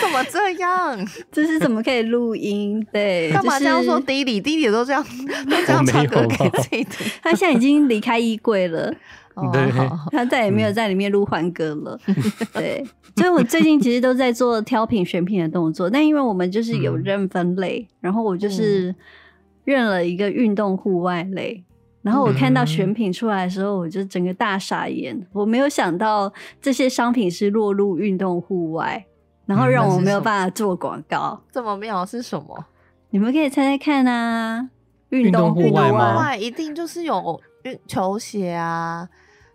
[0.00, 0.98] 怎么这样？
[1.30, 2.84] 这是怎么可以录音？
[2.92, 3.98] 对，干嘛这样说？
[4.00, 5.04] 弟弟弟弟都这样，
[5.48, 7.10] 都这样唱歌给自己听。
[7.22, 8.92] 他现在已经离开衣柜了。
[9.52, 9.72] 对，
[10.10, 11.98] 他再也没有在里面录欢歌了。
[12.06, 12.14] 嗯、
[12.52, 12.84] 对，
[13.16, 18.94] 所以我最近其实都在做挑品选品的动作，但因为我们就是有认分类，嗯、然后我就是
[19.64, 21.64] 认了一个运动户外类，
[22.02, 29.06] 然后我看到选品出来的时候，我就整个大傻眼，我没有想到这些商品是落入运动户外，
[29.46, 31.42] 然后让我没有办法做广告。
[31.52, 32.66] 这么妙是什么？
[33.10, 34.70] 你们可以猜猜看啊！
[35.08, 36.36] 运动户外吗？
[36.36, 39.08] 一定就是有运球鞋啊。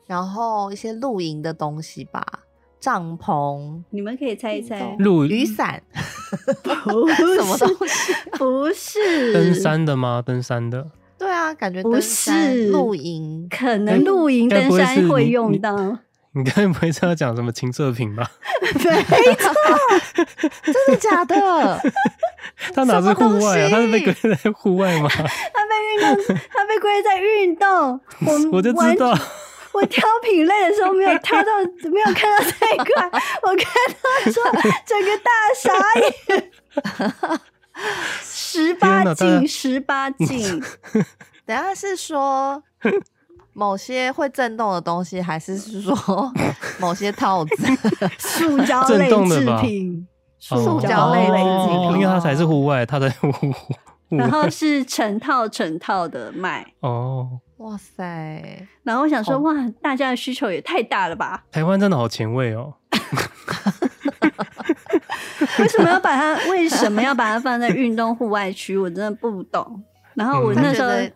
[0.05, 2.23] 然后一些露营的东西吧，
[2.79, 4.95] 帐篷，你们可以猜一猜。
[4.99, 5.81] 露雨伞，
[6.83, 8.13] 不 是什么东西？
[8.37, 10.21] 不是登山的吗？
[10.25, 10.85] 登山的。
[11.17, 15.75] 对啊，感觉不是露营，可能露营登山会用到。
[16.35, 18.29] 你刚才不会是要讲什么情色品吧？
[18.61, 18.73] 没
[19.35, 19.53] 错，
[20.63, 21.79] 真的假的？
[22.75, 23.69] 他哪是户外啊？
[23.71, 25.07] 他是被归在户外吗？
[25.09, 25.25] 他被
[25.93, 27.99] 运动，他被归在运动。
[28.25, 29.17] 我我就知道。
[29.75, 31.49] 我挑品类的时候没有挑到，
[31.91, 33.03] 没有看到这一块，
[33.43, 34.43] 我看到说
[34.85, 36.51] 整个大傻眼。
[38.21, 40.63] 十八禁，十八 禁。
[41.45, 42.63] 等下是说
[43.53, 45.93] 某些会震动的东西，还是是说
[46.79, 47.55] 某些套子？
[48.17, 50.07] 塑胶类制品，
[50.39, 53.55] 塑胶类类制品，因为它才是户外，它在户外。
[54.09, 58.67] 然后是成套成套的卖哦，哇塞！
[58.83, 61.43] 然后我想说，哇，大家的需求也太大了吧？
[61.51, 62.73] 台湾真的好前卫哦。
[65.59, 66.35] 为什么要把它？
[66.49, 68.77] 为什么要把它放在运动户外区？
[68.77, 69.83] 我真的不懂。
[70.13, 71.13] 然后我那时候、嗯、觉，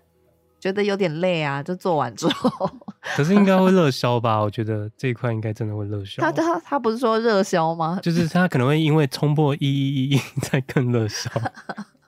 [0.60, 2.70] 觉得有点累啊，就做完之后。
[3.16, 4.40] 可是应该会热销吧？
[4.40, 6.22] 我觉得这一块应该真的会热销。
[6.22, 8.00] 他他他不是说热销吗？
[8.02, 11.30] 就是他可能会因为冲破一一一一 再更热销。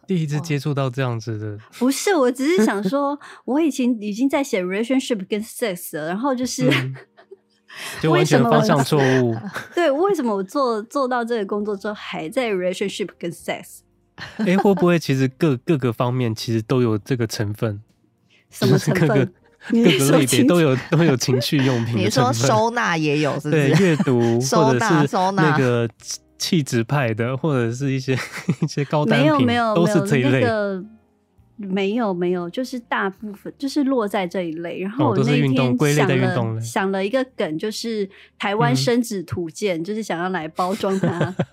[0.07, 6.95] 第一次接触到这样子的，不是，我只是想说，我以前已经在写 relationship 跟 sex 了，然后就是、嗯、
[8.01, 9.35] 就完全方向错误。
[9.73, 13.79] 对，为什么我做做到这个工作之后还在 relationship 跟 sex？
[14.37, 17.81] 哎、欸，会不会其实各各个方面其实都有这个成分？
[18.49, 19.07] 什么成分？
[19.07, 19.25] 各个
[19.69, 21.95] 各个类别都有都有情趣用品。
[21.97, 23.69] 你说收纳也有是不是？
[23.69, 25.89] 对，阅读收纳收纳那个。
[26.41, 28.17] 气质派的， 或者是一些
[28.63, 30.41] 一些高单品，没有没有，都是这一类。
[30.41, 30.83] 那个
[31.57, 34.79] 没有没有，就是大部分就是落在这一类。
[34.79, 35.53] 然后我那天
[35.93, 41.35] 想了、哦、想了一个梗，就是台湾生子图鉴、嗯，就是想要来包装它。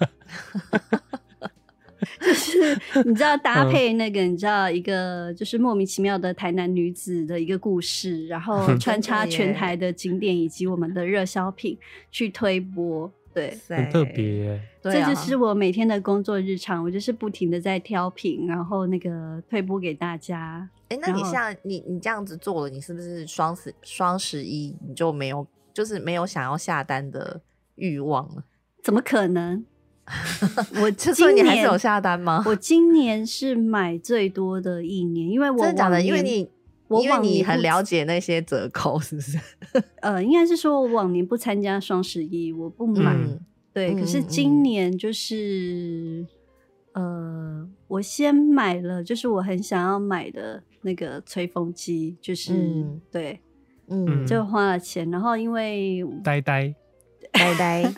[2.20, 11.76] 就是你知道搭配那个，你知道一个就是莫名其妙的台南女子的一个故事，然后穿插全台的景点以及我们的热销品
[12.10, 13.12] 去推播。
[13.38, 14.60] 对，很特别。
[14.82, 20.68] 这就是我每天的工作日常，我就是不停的在挑品，然后那个推播给大家。
[20.88, 27.40] 哎，那你像你你这样子做了，你是不是双十双十一你就没有，就是没有想要下单的
[27.76, 28.42] 欲望了？
[28.82, 29.64] 怎么可能？
[30.80, 32.42] 我今年你还是有下单吗？
[32.46, 36.02] 我今年是买最多的一年，因为我真的假的？
[36.02, 36.50] 因为你。
[36.88, 39.38] 我因为你很了解那些折扣，是不是？
[40.00, 43.14] 呃，应该是说我往年不参加双十一，我不买。
[43.14, 43.38] 嗯、
[43.72, 46.26] 对、嗯，可是今年就是、
[46.94, 53.40] 嗯，呃，我先买了，就是我很想要买的那个吹风机，就是、嗯、对，
[53.88, 55.10] 嗯，就花了钱。
[55.10, 56.74] 然后因为呆呆
[57.32, 57.94] 呆呆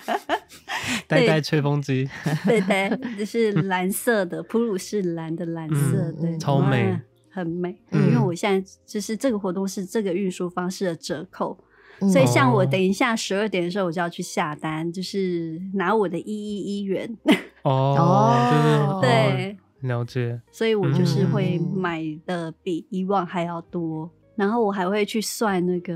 [1.06, 2.08] 呆呆吹风机，
[2.44, 7.00] 对呆， 就是蓝色的，普鲁士蓝的蓝色，对，超美。
[7.30, 11.56] 很美，嗯，因为我现在就是这个活动是这个运输方式的折扣，
[12.00, 17.16] 嗯，所以像我等一下十二点的时候，我就要去下单，就是拿我的一一一元。
[17.62, 25.94] 哦，就是对，了解，所以我就是会买的比以往还要多，嗯，然后我还会去算那个，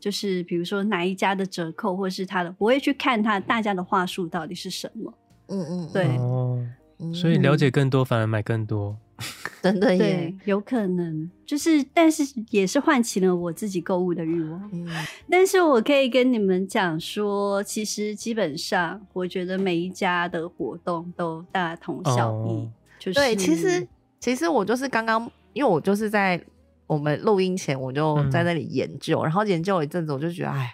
[0.00, 5.12] 就是比如说哪一家的折扣，或者是他的，我会去看他大家的话术到底是什么，
[5.48, 6.66] 嗯嗯，对，哦，
[7.12, 8.96] 所以了解更多，反而买更多。
[9.62, 14.70] 真的耶，对，有可能就是，但是也是唤起了我自己购物的欲望。
[14.72, 14.88] 嗯，
[15.30, 22.50] 但是我可以跟你们讲说，其实基本上，我觉得每一家的活动都大同小异。
[22.50, 22.70] 哦。
[22.98, 23.86] 就是对，其实
[24.20, 26.40] 其实我就是刚刚，因为我就是在
[26.86, 30.72] 我们录音前，我就在那里研究，嗯，然后研究了一阵子，我就觉得，哎，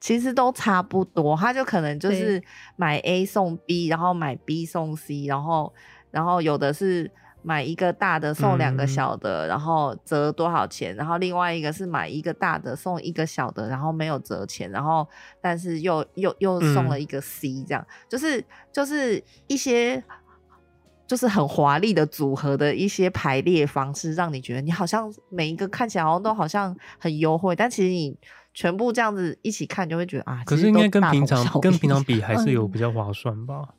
[0.00, 1.36] 其实都差不多。
[1.36, 2.42] 他就可能就是
[2.76, 5.72] 买 A 送 B，然后买 B 送 C，然后
[6.10, 7.10] 然后有的是。
[7.48, 10.94] 买一个大的送两个小的，嗯，然后折多少钱？
[10.94, 15.08] 然后另外一个是买一个大的送一个小的，然后没有折钱，然后
[15.40, 20.04] 但是又又又送了一个 C，这样，嗯，就是就是一些
[21.06, 28.14] 就是很华丽的组合的一些排列方式，让你觉得你好像每一个看起来好像都好像很优惠，但其实你
[28.52, 33.62] 全部这样子一起看，就会觉得啊，可是应该跟平常跟平常比还是有比较划算吧。
[33.70, 33.74] 嗯，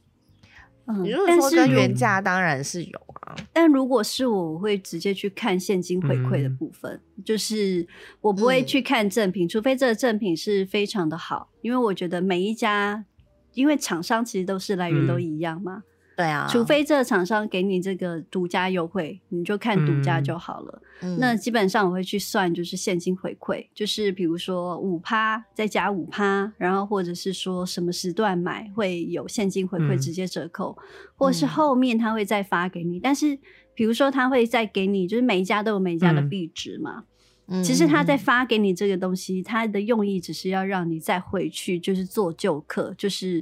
[1.04, 7.88] 你如果说跟原价当然是有啊，但如果是我，我会直接去看现金回馈的部分，嗯，就是
[8.22, 13.06] 我不会去看赠品，嗯，除非这个赠品是非常的好，因为我觉得每一家，
[13.54, 15.84] 因为厂商其实都是来源都一样嘛。
[15.86, 20.82] 嗯对啊，除非这个厂商给你这个独家优惠，你就看独家就好了。
[20.99, 21.17] 嗯。
[21.17, 30.84] 那基本上我会去算，就是现金回馈，就是比如说五趴再加五趴，然后或者是说什么时段买会有现金回馈直接折扣，嗯，
[31.15, 32.99] 或者是后面他会再发给你。
[32.99, 33.39] 但是
[33.74, 37.05] 比如说他会再给你，就是每一家都有每一家的币值嘛。
[37.52, 43.41] 嗯其实他在发给你这个东西，他的用意只是要让你再回去，就是做旧客，就是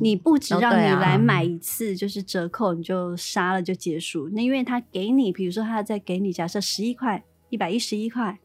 [0.00, 4.28] 你不只让你来买一次，就是折扣你就杀了就结束。
[4.32, 8.38] 那因为他给你，比如说他再给你，假设十一块，一百一十一块，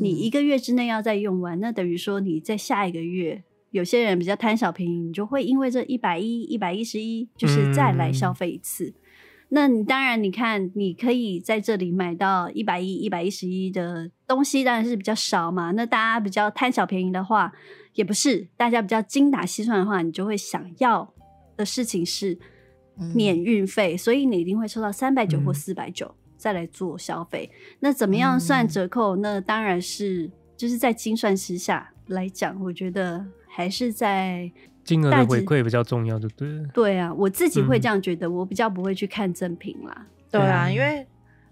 [0.00, 8.94] 你一个月之内要再用完，那等于说你在下一个月，有些人比较贪小便宜，你就会因为这一百一、一百一十一，就是再来消费一次。
[9.50, 15.70] 那你当然，你看，你可以在这里买到一百一、一百一十一的东西，当然是比较少嘛。
[15.70, 17.50] 那大家比较贪小便宜的话，
[17.94, 21.14] 也不是；大家比较精打细算的话，你就会想要
[21.56, 22.38] 的事情是
[23.14, 27.50] 免运费，嗯、所以你一定会抽到三百九或四百九再来做消费。
[27.80, 29.16] 那怎么样算折扣？
[29.16, 34.52] 嗯、那当然是就是在精算之下来讲，我觉得还是在。
[34.88, 36.48] 金额的回馈比较重要，对不对？
[36.72, 40.06] 对啊，我自己会这样觉得，嗯、我比较不会去看赠品啦。
[40.30, 41.06] 对啊，因为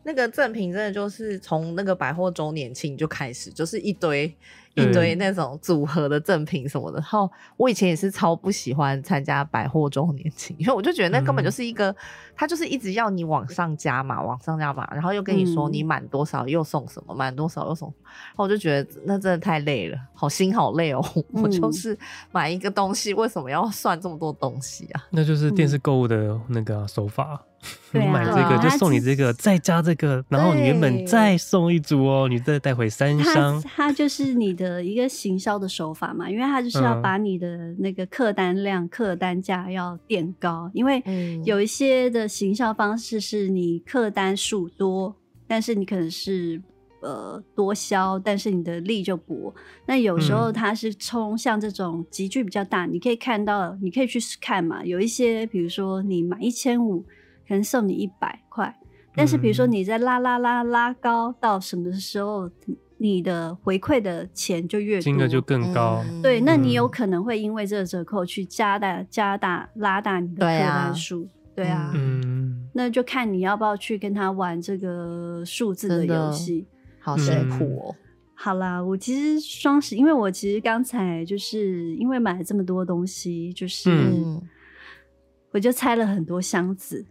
[0.05, 4.35] 那个赠品真的就是从那个百货周年庆就开始，就是一堆。
[4.77, 11.95] 一堆那种组合的赠品什么的，然后我以前也是超不喜欢参加百货周年庆，因为我就觉得那根本就是一个，
[12.37, 21.03] 他、嗯、就是一直要你往上加嘛，往上加嘛，然后又跟你说你满多少又送什么，满、嗯、多少又送，然后我就觉得那真的太累了，好心好累哦。
[21.33, 21.99] 我就是
[22.31, 25.03] 买一个东西，为什么要算这么多东西啊？
[25.11, 27.43] 那就是电视购物的那个手法。
[27.93, 33.63] 你买这个就送你这个，再加这个，然后你原本再送一组哦，你再带回三箱。
[33.63, 40.71] 它就是你的一个行销的手法嘛，因为它就是要把你的那个客单量、客单价要垫高。
[40.75, 41.03] 因为
[41.45, 46.61] 有一些的行销方式是你客单数多，但是你可能是
[47.01, 49.55] 呃多销，但是你的力就薄。
[49.87, 54.85] 那有时候它是冲像这种集聚比较大，你可以看到，你可以去看嘛。
[54.85, 57.07] 有一些比如说你买一千五。
[57.47, 58.75] 可能送你一百块，
[59.15, 62.51] 但是比如说你在拉拉拉拉高到什么时候，
[62.99, 66.03] 你的回馈的钱就越多，金额就更高。
[66.23, 71.29] 对，那你有可能会因为这个折扣去加大加大拉大你的客单数。
[71.55, 76.67] 对啊，嗯，那就看你要不要去跟他玩这个数字的游戏。
[76.99, 77.95] 好辛苦哦。
[78.35, 83.91] 好啦，我其实双十，因为我其实刚才就是因为买了这么多东西，就是
[85.53, 87.07] 我就拆了很多箱子。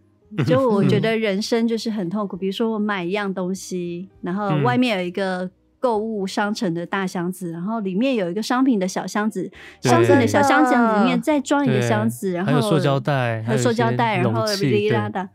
[0.46, 5.48] 就我觉得人生就是很痛苦，比如说我买一样东西，然后外面有一个
[5.78, 9.50] 购物商城的大箱子，然后里面有一个商品的小箱子，
[9.82, 15.28] 商品的小箱子里面再装一个箱子，然后还有塑胶袋，还有塑胶袋，然后哩哩啦啦。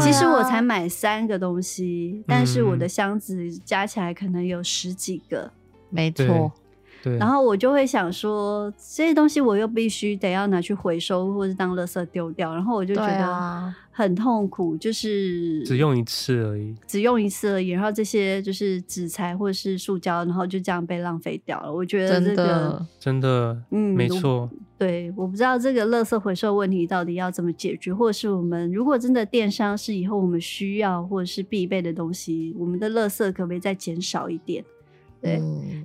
[0.00, 5.52] 其实我才买三个东西，但是我的箱子加起来可能有十几个，
[5.90, 6.50] 没错。
[7.02, 17.70] 对然后我就会想说，这些东西我又必须得要拿去回收，或是当垃圾丢掉，然后我就觉得很痛苦，就是只用一次而已，只用一次而已。
[17.70, 21.72] 然后这些就是纸材或者是塑胶，然后就这样被浪费掉了。
[21.72, 24.48] 我觉得这个真的，真的，嗯，没错。
[24.78, 34.64] 对，我不知道这个垃圾回收问题到底要怎么解决，或者是我们如果真的电商是以后我们需要或者是必备的东西，我们的垃圾可不可以再减少一点？
[35.22, 35.40] 对，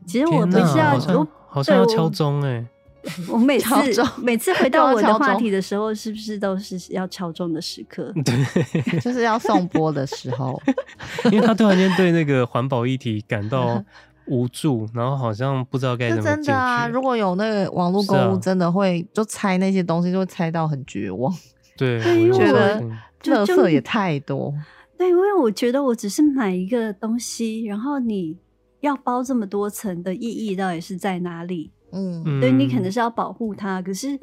[0.07, 2.65] 其实我不是要，我好像要敲钟哎，
[3.29, 3.69] 我每次
[4.17, 8.11] 每次回到我的话题的时候，是不是都是要敲钟的时刻？
[8.25, 8.35] 对，
[8.99, 10.59] 就是要送播的时候，
[11.31, 13.81] 因为他突然间对那个环保议题感到
[14.25, 16.23] 无助，然后好像不知道该怎么。
[16.23, 21.33] 真的啊，如果有那个网络购物，真的会就猜那些东西，就会猜到很绝望。
[21.77, 21.97] 对，
[22.29, 22.81] 我觉得
[23.23, 24.53] 垃圾也太多。
[24.97, 28.35] 对，因为我觉得我只是买一个东西，然后你。
[28.81, 31.71] 要包这么多层的意义到底是在哪里？
[31.91, 34.19] 嗯，对，你可能是要保护它，可是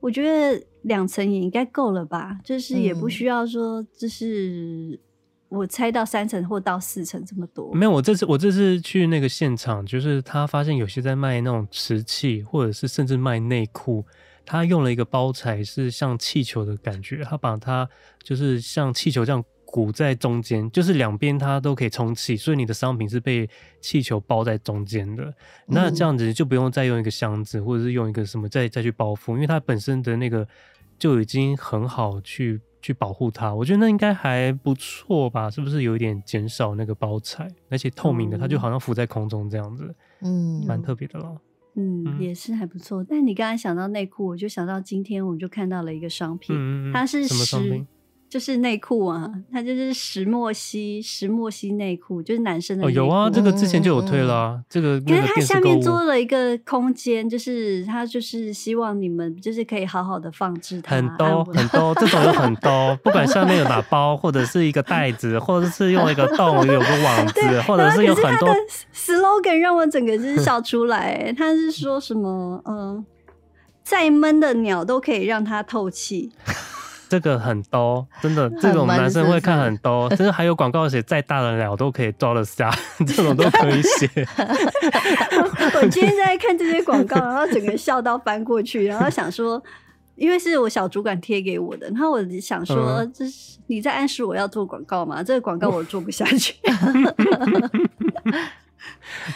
[0.00, 2.38] 我觉得两层也应该够了吧？
[2.42, 4.98] 就是也不需要说，就是
[5.48, 7.72] 我拆到三层或到四层这么多。
[7.74, 14.04] 没有，我这次我这次去那个现场，就是他发现有些在卖那种瓷器，或者是甚至卖内裤，
[14.44, 17.88] 他用了一个包材是像气球的感觉，他把它
[18.22, 19.44] 就是像气球这样。
[19.72, 23.48] 鼓在中间，就是两边它都可以充气，所以你的商品是被
[23.80, 25.34] 气球包在中间的。
[25.66, 30.46] 那这样子就不用再用一个箱子，或者是用一个什么再再去包覆，因为它本身的那个
[30.98, 33.54] 就已经很好去去保护它。
[33.54, 35.48] 我觉得那应该还不错吧？
[35.48, 41.40] 是不是有一点减少那个包材，而且透明的，它就好像浮在空中这样子，嗯，蛮特别的咯。
[41.76, 43.02] 嗯，也是还不错。
[43.02, 47.86] 但你刚才想到内裤，我就想到今天我们就看到了一个商品，嗯、它是什么商品？
[48.32, 52.86] 就是内裤啊，它就是石墨烯石墨烯内裤，就是男生的。
[52.86, 54.54] 哦，有啊，这个之前就有推了啊。
[54.56, 60.96] 嗯、这个，可是它下面做了一个空间，就是它就是希望你们就是可以好好的放置它。
[60.96, 68.48] 很多很多，这种有很多，不管下面有打包，或者是一个袋子，或者是用一个洞，有个网子，对或者是有很多。
[68.94, 72.62] slogan 让我整个就是笑出来，他是说什么？
[72.64, 73.04] 嗯，
[73.82, 76.32] 再闷的鸟都可以让它透气。
[77.12, 80.08] 这个很多，真的，这种男生会看很多。
[80.16, 82.74] 真的还有广告写再大的鸟都可以装得下，
[83.06, 84.08] 这种都可以写。
[85.76, 89.62] 我今天在看这些广告，然后整个笑到翻过去，然后想说，
[90.16, 95.22] 因为是我小主管贴给我的，然后我想说，嗯、这是你在暗示我要做广告吗？
[95.22, 96.54] 这个广告我做不下去。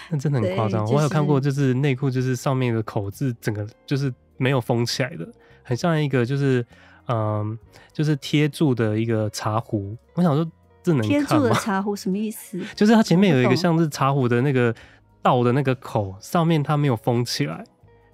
[0.08, 5.28] 那真的很夸张，就是，我有看过，就是内裤，就是上面的口字整个就是没有封起来的，
[5.62, 6.64] 很像一个就是
[7.08, 7.58] 嗯，
[7.92, 9.96] 就是贴住的一个茶壶。
[10.14, 10.46] 我想说，
[10.82, 12.60] 这能贴住的茶壶什么意思？
[12.74, 14.74] 就是它前面有一个像是茶壶的那个
[15.22, 17.64] 倒的那个口，上面它没有封起来。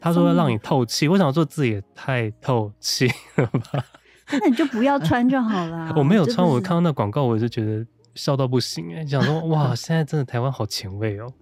[0.00, 3.06] 他说要让你透气，我想说这也太透气
[3.36, 3.84] 了吧？
[4.32, 5.92] 那你就不要穿就好了。
[5.96, 7.86] 我没有穿，我看到那广告，我就觉得。
[8.14, 11.32] 笑到不行哎、欸，想说 哇，现在真的台湾好前卫哦、喔。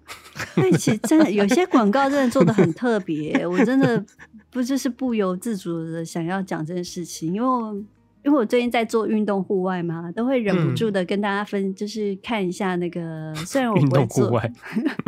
[0.56, 4.02] 对，其实真的有些广告真的做的很特别、欸，我真的
[4.50, 7.74] 不就是不由自主的想要讲这件事情，因为我
[8.22, 14.52] 因为我最近在做运动户外嘛，都会忍不住的跟大家分，嗯、就是看一下那个，虽然我运动户外，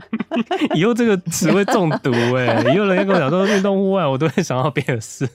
[0.74, 5.28] 以后这个词会中毒哎、欸，以后人家跟我讲说运动户外，我都会想到别的事。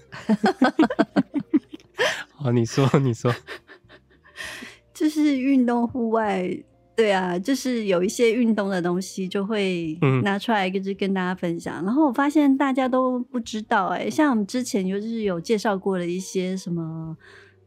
[2.36, 3.34] 好，你说，你说。
[4.98, 6.49] 就是运动户外，
[6.95, 11.84] 对啊，就是有一些运动的东西就会拿出来，就是跟大家分享。
[11.84, 17.15] 嗯、然后我发现大家都不知道、欸，哎，像我们之前就是有介绍过的一些什么。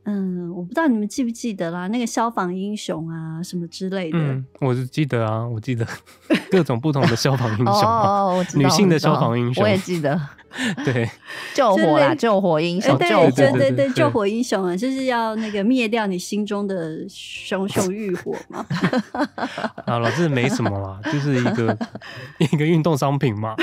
[0.05, 4.18] 嗯，我不知道你们记不记得啦，那个消防英雄啊，什么之类的。
[4.18, 5.86] 嗯，我是记得啊，我记得
[6.51, 10.20] 各种不同的消防英雄哦，我知道，女性的消防英雄，我也记得。
[10.85, 11.09] 对，
[11.55, 18.66] 救火啦，救火英雄，对对对对对，救火英雄啊，就是要那个灭掉你心中的熊熊 欲火嘛。
[19.86, 21.78] 好了，这没什么啦，就是一个
[22.39, 23.55] 一个运动商品嘛，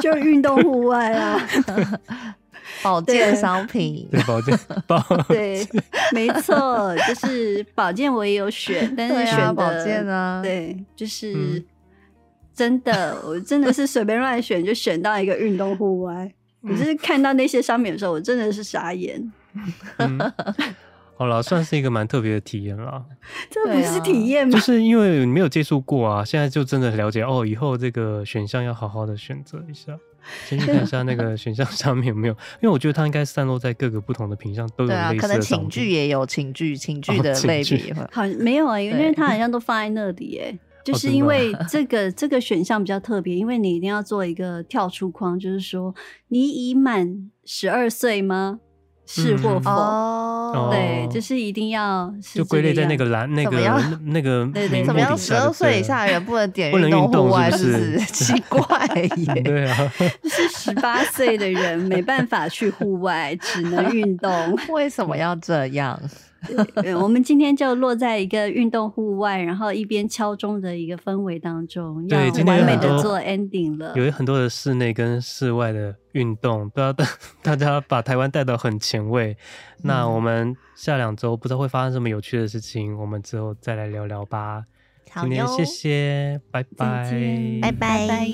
[0.00, 1.38] 就运动户外啊。
[2.82, 5.66] 保健商品，对保健， 保对，
[6.12, 11.64] 没错，就是保健我也有选，但是选保健啊，对，就是、嗯、
[12.54, 16.32] 真的，我真的是随便乱选就选到一个运动户外。
[16.62, 19.32] 我、嗯、就是看到那些商品的时候，我真的是傻眼。
[19.98, 20.18] 嗯、
[21.16, 23.04] 好了，算是一个蛮特别的体验了。
[23.48, 24.52] 这不是体验吗？
[24.52, 29.96] 就是因为你没有接触过啊，现在就真的了解哦，以后这个选项要好好的选择一下。
[30.46, 35.10] 先去看一下那个选项上面有没有，因为我觉得它应该散落在各个不同的品项都有类似的。
[35.10, 37.94] 对啊，可能寝具也有寝具，寝具的类别。
[38.10, 45.94] 好，没有啊，因为它好像都放在那里，哎，就是因为这个这个选项比较特别，因为你一定要做一个跳出框，就是说
[46.28, 48.60] 你已满十二岁吗？
[49.06, 49.70] 是或否？
[49.70, 53.58] 哦，对，就是一定要就归类在那个栏那个
[54.06, 55.16] 那个对对，怎么样？
[55.16, 57.98] 十二岁以下的人不能点运动户外，是不是？
[58.12, 59.34] 奇怪耶！
[59.42, 59.92] 对啊，
[60.22, 64.58] 就是十八岁的人没办法去户外，只能运动。
[64.70, 65.98] 为什么要这样？
[66.82, 73.92] 对，我们今天就落在一个运动户外，然后一边敲钟的一个氛围当中，对，今天完美的做 ending 了。
[73.96, 77.06] 有很多的室内跟室外的运动，都要大
[77.42, 79.36] 大家把台湾带到很前卫。
[79.82, 84.64] 那我们下两周不知道会发生什么有趣的事情，我们之后再来聊聊吧。
[85.10, 87.12] 好今天谢谢，拜拜，
[87.62, 88.28] 拜拜。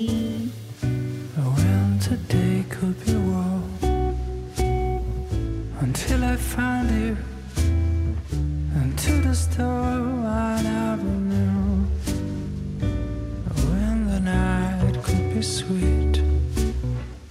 [5.81, 7.32] Until I find you
[8.97, 11.85] to the store on Avenue
[13.69, 16.21] when the night could be sweet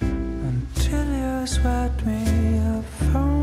[0.00, 3.41] until you swept me a phone.